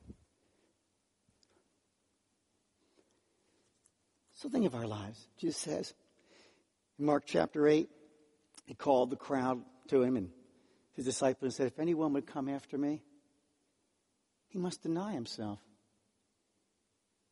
So 4.34 4.48
think 4.48 4.66
of 4.66 4.74
our 4.74 4.86
lives. 4.86 5.26
Jesus 5.38 5.56
says 5.56 5.94
in 6.98 7.06
Mark 7.06 7.24
chapter 7.26 7.66
8, 7.66 7.88
he 8.66 8.74
called 8.74 9.10
the 9.10 9.16
crowd 9.16 9.62
to 9.88 10.02
him 10.02 10.16
and 10.16 10.30
his 10.94 11.04
disciples 11.04 11.42
and 11.42 11.52
said, 11.54 11.66
If 11.66 11.78
anyone 11.78 12.12
would 12.12 12.26
come 12.26 12.48
after 12.48 12.78
me, 12.78 13.02
he 14.54 14.60
must 14.60 14.82
deny 14.82 15.12
himself 15.12 15.58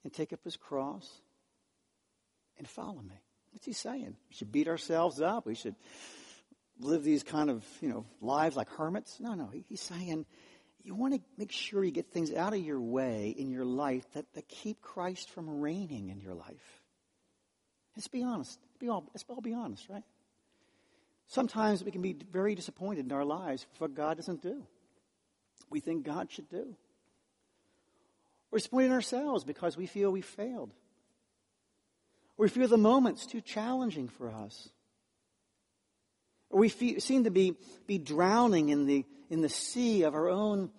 and 0.03 0.13
take 0.13 0.33
up 0.33 0.41
his 0.43 0.57
cross 0.57 1.09
and 2.59 2.69
follow 2.69 3.01
me. 3.01 3.15
What's 3.53 3.65
he 3.65 3.73
saying? 3.73 4.17
We 4.29 4.35
should 4.35 4.51
beat 4.51 4.67
ourselves 4.67 5.21
up. 5.21 5.47
We 5.47 5.55
should 5.55 5.77
live 6.81 7.05
these 7.05 7.23
kind 7.23 7.49
of, 7.49 7.65
you 7.81 7.89
know, 7.89 8.07
lives 8.21 8.57
like 8.57 8.69
hermits. 8.71 9.21
No, 9.21 9.35
no. 9.35 9.51
He's 9.69 9.81
saying 9.81 10.27
you 10.83 10.97
want 10.97 11.15
to 11.15 11.21
make 11.39 11.53
sure 11.53 11.85
you 11.85 11.93
get 11.93 12.11
things 12.11 12.33
out 12.33 12.55
of 12.55 12.61
your 12.61 12.81
way 12.81 13.29
in 13.29 13.53
your 13.53 13.65
life 13.65 14.05
that, 14.15 14.25
that 14.35 14.49
keep 14.49 14.83
Christ 14.83 15.31
from 15.31 15.61
reigning 15.61 16.09
in 16.09 16.21
your 16.21 16.35
life. 16.35 16.83
Let's 17.97 18.09
be 18.09 18.25
honest. 18.25 18.59
Be 18.81 18.89
all, 18.89 19.05
let's 19.15 19.25
all 19.29 19.41
be 19.41 19.55
honest, 19.55 19.89
right? 19.89 20.03
Sometimes 21.29 21.85
we 21.85 21.93
can 21.93 22.03
be 22.03 22.17
very 22.33 22.57
disappointed 22.57 23.07
in 23.07 23.13
our 23.13 23.25
lives 23.25 23.65
for 23.75 23.85
what 23.85 23.95
God 23.95 24.17
doesn't 24.17 24.43
do. 24.43 24.67
We 25.71 25.79
think 25.79 26.05
God 26.05 26.33
should 26.33 26.49
do. 26.49 26.75
We're 28.53 28.59
disappointed 28.59 28.93
ourselves 28.93 29.45
because 29.45 29.79
we 29.79 29.87
feel 29.87 30.11
we 30.13 30.21
failed. 30.21 30.75
Or 32.37 32.45
we 32.45 32.49
feel 32.51 32.69
the 32.69 32.77
moment's 32.77 33.27
too 33.27 33.41
challenging 33.41 34.09
for 34.09 34.31
us. 34.31 34.69
Or 36.51 36.61
we 36.61 36.69
feel, 36.69 37.01
seem 37.01 37.25
to 37.25 37.31
be, 37.31 37.57
be 37.87 37.97
drowning 37.97 38.69
in 38.69 38.85
the, 38.85 39.07
in 39.31 39.41
the 39.41 39.49
sea 39.49 40.03
of 40.03 40.15
our 40.15 40.29
own 40.29 40.71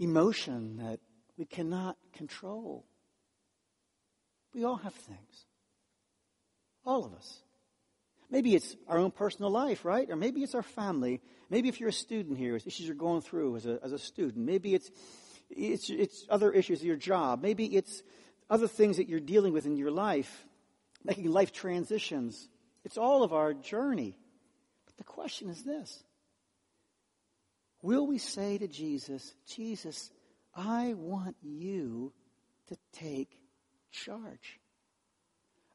emotion 0.00 0.78
that 0.78 0.98
we 1.38 1.44
cannot 1.44 1.96
control. 2.14 2.84
We 4.52 4.64
all 4.64 4.76
have 4.76 4.94
things. 4.94 5.46
All 6.84 7.04
of 7.04 7.14
us. 7.14 7.38
Maybe 8.28 8.56
it's 8.56 8.74
our 8.88 8.98
own 8.98 9.12
personal 9.12 9.52
life, 9.52 9.84
right? 9.84 10.10
Or 10.10 10.16
maybe 10.16 10.42
it's 10.42 10.56
our 10.56 10.62
family. 10.62 11.20
Maybe 11.48 11.68
if 11.68 11.78
you're 11.78 11.90
a 11.90 11.92
student 11.92 12.38
here, 12.38 12.56
issues 12.56 12.80
you're 12.80 12.96
going 12.96 13.20
through 13.20 13.56
as 13.56 13.66
a, 13.66 13.78
as 13.84 13.92
a 13.92 13.98
student. 13.98 14.44
Maybe 14.44 14.74
it's 14.74 14.90
it's, 15.56 15.90
it's 15.90 16.26
other 16.28 16.50
issues, 16.50 16.82
your 16.84 16.96
job. 16.96 17.42
Maybe 17.42 17.66
it's 17.66 18.02
other 18.50 18.68
things 18.68 18.96
that 18.96 19.08
you're 19.08 19.20
dealing 19.20 19.52
with 19.52 19.66
in 19.66 19.76
your 19.76 19.90
life. 19.90 20.44
making 21.04 21.30
life 21.30 21.52
transitions. 21.52 22.48
It's 22.84 22.98
all 22.98 23.22
of 23.22 23.32
our 23.32 23.54
journey. 23.54 24.16
But 24.86 24.96
the 24.96 25.04
question 25.04 25.48
is 25.48 25.62
this 25.62 26.02
Will 27.82 28.06
we 28.06 28.18
say 28.18 28.58
to 28.58 28.68
Jesus, 28.68 29.34
Jesus, 29.46 30.10
I 30.54 30.94
want 30.94 31.36
you 31.42 32.12
to 32.68 32.76
take 32.92 33.38
charge? 33.90 34.60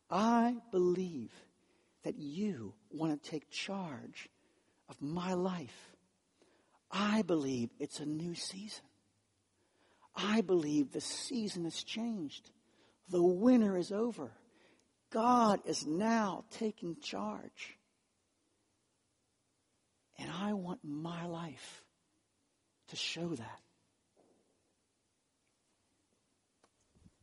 I 0.09 0.55
believe 0.71 1.31
that 2.03 2.17
you 2.17 2.73
want 2.89 3.21
to 3.21 3.29
take 3.29 3.49
charge 3.49 4.29
of 4.87 5.01
my 5.01 5.33
life. 5.33 5.89
I 6.89 7.21
believe 7.23 7.69
it's 7.79 7.99
a 7.99 8.05
new 8.05 8.33
season. 8.33 8.85
I 10.17 10.41
believe 10.41 10.91
the 10.91 11.01
season 11.01 11.65
has 11.65 11.83
changed. 11.83 12.49
The 13.09 13.21
winter 13.21 13.77
is 13.77 13.91
over. 13.91 14.31
God 15.11 15.61
is 15.65 15.85
now 15.85 16.43
taking 16.51 16.97
charge. 16.99 17.77
And 20.17 20.29
I 20.31 20.53
want 20.53 20.79
my 20.83 21.27
life 21.27 21.83
to 22.89 22.95
show 22.95 23.27
that. 23.27 23.59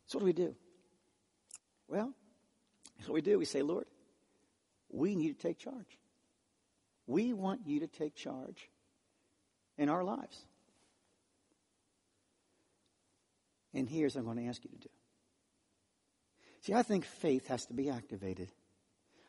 So, 0.07 0.19
what 0.19 0.21
do 0.21 0.27
we 0.27 0.33
do? 0.33 0.55
Well, 1.89 2.15
what 3.07 3.15
we 3.15 3.21
do. 3.21 3.39
We 3.39 3.45
say, 3.45 3.63
Lord, 3.63 3.87
we 4.91 5.15
need 5.17 5.39
to 5.39 5.49
take 5.49 5.59
charge. 5.59 5.99
We 7.07 7.33
want 7.33 7.67
you 7.67 7.81
to 7.81 7.87
take 7.87 8.15
charge 8.15 8.69
in 9.77 9.89
our 9.89 10.05
lives. 10.05 10.47
And 13.75 13.89
here's 13.89 14.15
what 14.15 14.21
I'm 14.21 14.27
going 14.27 14.39
to 14.39 14.47
ask 14.47 14.65
you 14.65 14.71
to 14.71 14.79
do. 14.79 14.89
See, 16.61 16.73
I 16.73 16.83
think 16.83 17.05
faith 17.05 17.49
has 17.49 17.67
to 17.67 17.75
be 17.75 17.91
activated. 17.91 18.49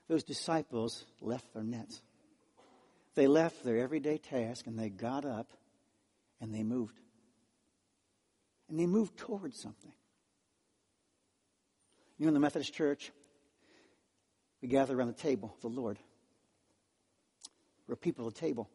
Those 0.08 0.24
disciples 0.24 1.04
left 1.20 1.52
their 1.54 1.64
nets. 1.64 2.02
They 3.16 3.28
left 3.28 3.64
their 3.64 3.78
everyday 3.78 4.18
task 4.18 4.68
and 4.68 4.78
they 4.78 4.90
got 4.90 5.26
up 5.26 5.52
and 6.40 6.54
they 6.54 6.64
moved. 6.64 7.00
And 8.70 8.80
they 8.80 8.86
moved 8.86 9.18
towards 9.18 9.60
something. 9.60 9.92
You 12.18 12.26
know, 12.26 12.30
in 12.30 12.34
the 12.34 12.40
Methodist 12.40 12.74
Church, 12.74 13.12
we 14.62 14.68
gather 14.68 14.98
around 14.98 15.08
the 15.08 15.22
table 15.22 15.54
of 15.56 15.62
the 15.62 15.68
Lord. 15.68 16.00
We're 17.88 17.96
people 17.96 18.28
at 18.28 18.36
the 18.36 18.40
table. 18.40 18.70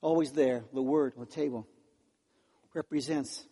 Always 0.00 0.32
there, 0.32 0.64
the 0.72 0.82
Word 0.82 1.12
on 1.16 1.24
the 1.24 1.30
table 1.30 1.66
represents 2.74 3.44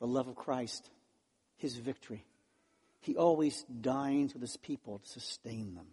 the 0.00 0.06
love 0.06 0.28
of 0.28 0.36
Christ, 0.36 0.88
His 1.56 1.76
victory. 1.76 2.24
He 3.00 3.16
always 3.16 3.62
dines 3.62 4.32
with 4.32 4.42
His 4.42 4.56
people 4.56 4.98
to 4.98 5.08
sustain 5.08 5.74
them. 5.74 5.86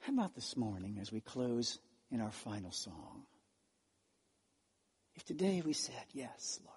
How 0.00 0.12
about 0.12 0.34
this 0.34 0.56
morning 0.56 0.98
as 1.00 1.10
we 1.10 1.20
close 1.20 1.78
in 2.10 2.20
our 2.20 2.30
final 2.30 2.70
song? 2.70 3.22
If 5.16 5.24
today 5.24 5.62
we 5.64 5.72
said, 5.72 6.04
Yes, 6.12 6.60
Lord, 6.64 6.76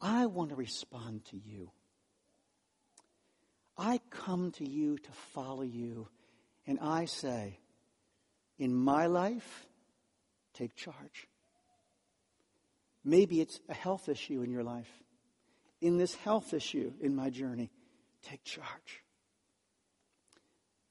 I 0.00 0.26
want 0.26 0.50
to 0.50 0.56
respond 0.56 1.24
to 1.26 1.36
you. 1.36 1.70
I 3.76 4.00
come 4.10 4.50
to 4.52 4.68
you 4.68 4.98
to 4.98 5.10
follow 5.32 5.62
you, 5.62 6.08
and 6.66 6.78
I 6.80 7.04
say, 7.04 7.58
in 8.60 8.74
my 8.74 9.06
life, 9.06 9.66
take 10.52 10.76
charge. 10.76 11.26
Maybe 13.02 13.40
it's 13.40 13.58
a 13.70 13.74
health 13.74 14.10
issue 14.10 14.42
in 14.42 14.50
your 14.50 14.62
life. 14.62 14.90
In 15.80 15.96
this 15.96 16.14
health 16.14 16.52
issue 16.52 16.92
in 17.00 17.16
my 17.16 17.30
journey, 17.30 17.70
take 18.22 18.44
charge. 18.44 19.02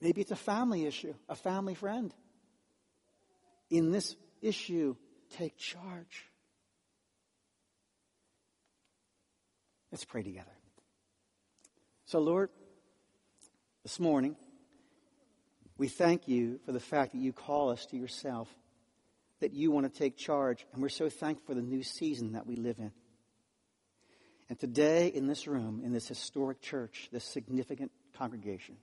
Maybe 0.02 0.20
it's 0.20 0.32
a 0.32 0.36
family 0.36 0.88
issue, 0.88 1.14
a 1.30 1.36
family 1.36 1.76
friend. 1.76 2.12
In 3.70 3.92
this 3.92 4.16
issue, 4.42 4.96
take 5.38 5.56
charge. 5.58 6.26
Let's 9.92 10.06
pray 10.06 10.24
together. 10.24 10.50
So, 12.06 12.18
Lord, 12.20 12.50
this 13.84 14.00
morning, 14.00 14.36
we 15.80 15.88
thank 15.88 16.28
you 16.28 16.60
for 16.66 16.72
the 16.72 16.80
fact 16.80 17.14
that 17.14 17.18
you 17.18 17.34
call 17.34 17.72
us 17.72 17.88
to 17.88 17.98
yourself, 17.98 18.48
that 19.40 19.54
you 19.54 19.72
want 19.72 19.92
to 19.92 20.00
take 20.00 20.18
charge, 20.18 20.66
and 20.74 20.82
we're 20.82 20.90
so 20.90 21.10
thankful 21.10 21.48
for 21.48 21.54
the 21.56 21.66
new 21.66 21.82
season 21.82 22.34
that 22.34 22.46
we 22.46 22.56
live 22.56 22.78
in. 22.78 22.92
And 24.50 24.60
today, 24.60 25.08
in 25.08 25.26
this 25.26 25.48
room, 25.48 25.82
in 25.84 25.92
this 25.92 26.08
historic 26.08 26.62
church, 26.62 27.10
this 27.12 27.24
significant 27.24 27.92
congregation, 28.18 28.78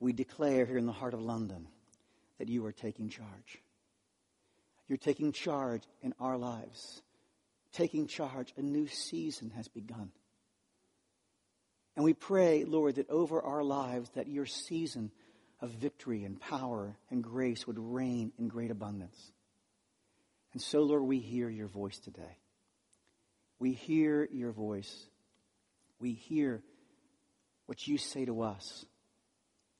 we 0.00 0.12
declare 0.12 0.66
here 0.66 0.78
in 0.78 0.86
the 0.86 0.92
heart 0.92 1.14
of 1.14 1.20
London 1.20 1.68
that 2.38 2.48
you 2.48 2.64
are 2.66 2.72
taking 2.72 3.08
charge. 3.08 3.60
You're 4.88 4.98
taking 4.98 5.30
charge 5.30 5.82
in 6.02 6.14
our 6.18 6.36
lives 6.36 7.02
taking 7.76 8.06
charge. 8.06 8.52
A 8.56 8.62
new 8.62 8.86
season 8.86 9.52
has 9.56 9.68
begun. 9.68 10.10
And 11.94 12.04
we 12.04 12.14
pray, 12.14 12.64
Lord, 12.64 12.96
that 12.96 13.10
over 13.10 13.40
our 13.40 13.62
lives, 13.62 14.10
that 14.14 14.28
your 14.28 14.46
season 14.46 15.10
of 15.60 15.70
victory 15.70 16.24
and 16.24 16.40
power 16.40 16.96
and 17.10 17.22
grace 17.22 17.66
would 17.66 17.78
reign 17.78 18.32
in 18.38 18.48
great 18.48 18.70
abundance. 18.70 19.32
And 20.52 20.62
so, 20.62 20.82
Lord, 20.82 21.02
we 21.02 21.18
hear 21.18 21.48
your 21.48 21.68
voice 21.68 21.98
today. 21.98 22.38
We 23.58 23.72
hear 23.72 24.28
your 24.30 24.52
voice. 24.52 25.08
We 25.98 26.12
hear 26.12 26.62
what 27.66 27.86
you 27.86 27.98
say 27.98 28.24
to 28.24 28.42
us. 28.42 28.84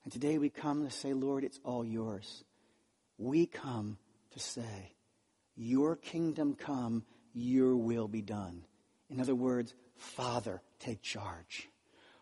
And 0.04 0.12
today 0.12 0.38
we 0.38 0.50
come 0.50 0.84
to 0.84 0.90
say, 0.90 1.12
Lord, 1.12 1.44
it's 1.44 1.60
all 1.64 1.84
yours. 1.84 2.44
We 3.18 3.46
come 3.46 3.98
to 4.32 4.38
say, 4.38 4.94
Your 5.56 5.96
kingdom 5.96 6.54
come 6.54 7.04
your 7.32 7.76
will 7.76 8.08
be 8.08 8.22
done. 8.22 8.64
In 9.10 9.20
other 9.20 9.34
words, 9.34 9.74
Father, 9.96 10.62
take 10.78 11.02
charge. 11.02 11.68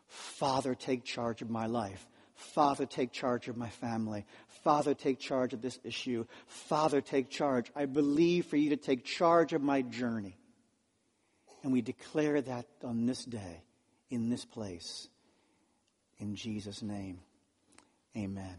Father, 0.09 0.75
take 0.75 1.05
charge 1.05 1.41
of 1.41 1.51
my 1.51 1.67
life. 1.67 2.07
Father, 2.35 2.85
take 2.85 3.13
charge 3.13 3.49
of 3.49 3.57
my 3.57 3.69
family. 3.69 4.27
Father, 4.63 4.95
take 4.95 5.19
charge 5.19 5.53
of 5.53 5.63
this 5.63 5.79
issue. 5.85 6.27
Father, 6.47 7.01
take 7.01 7.31
charge. 7.31 7.71
I 7.77 7.87
believe 7.87 8.47
for 8.47 8.57
you 8.57 8.71
to 8.71 8.77
take 8.77 9.05
charge 9.05 9.53
of 9.53 9.63
my 9.63 9.83
journey. 9.83 10.37
And 11.63 11.73
we 11.73 11.81
declare 11.81 12.41
that 12.43 12.67
on 12.83 13.07
this 13.07 13.25
day, 13.25 13.63
in 14.11 14.31
this 14.31 14.45
place. 14.45 15.09
In 16.19 16.35
Jesus' 16.35 16.83
name, 16.83 17.21
amen. 18.17 18.57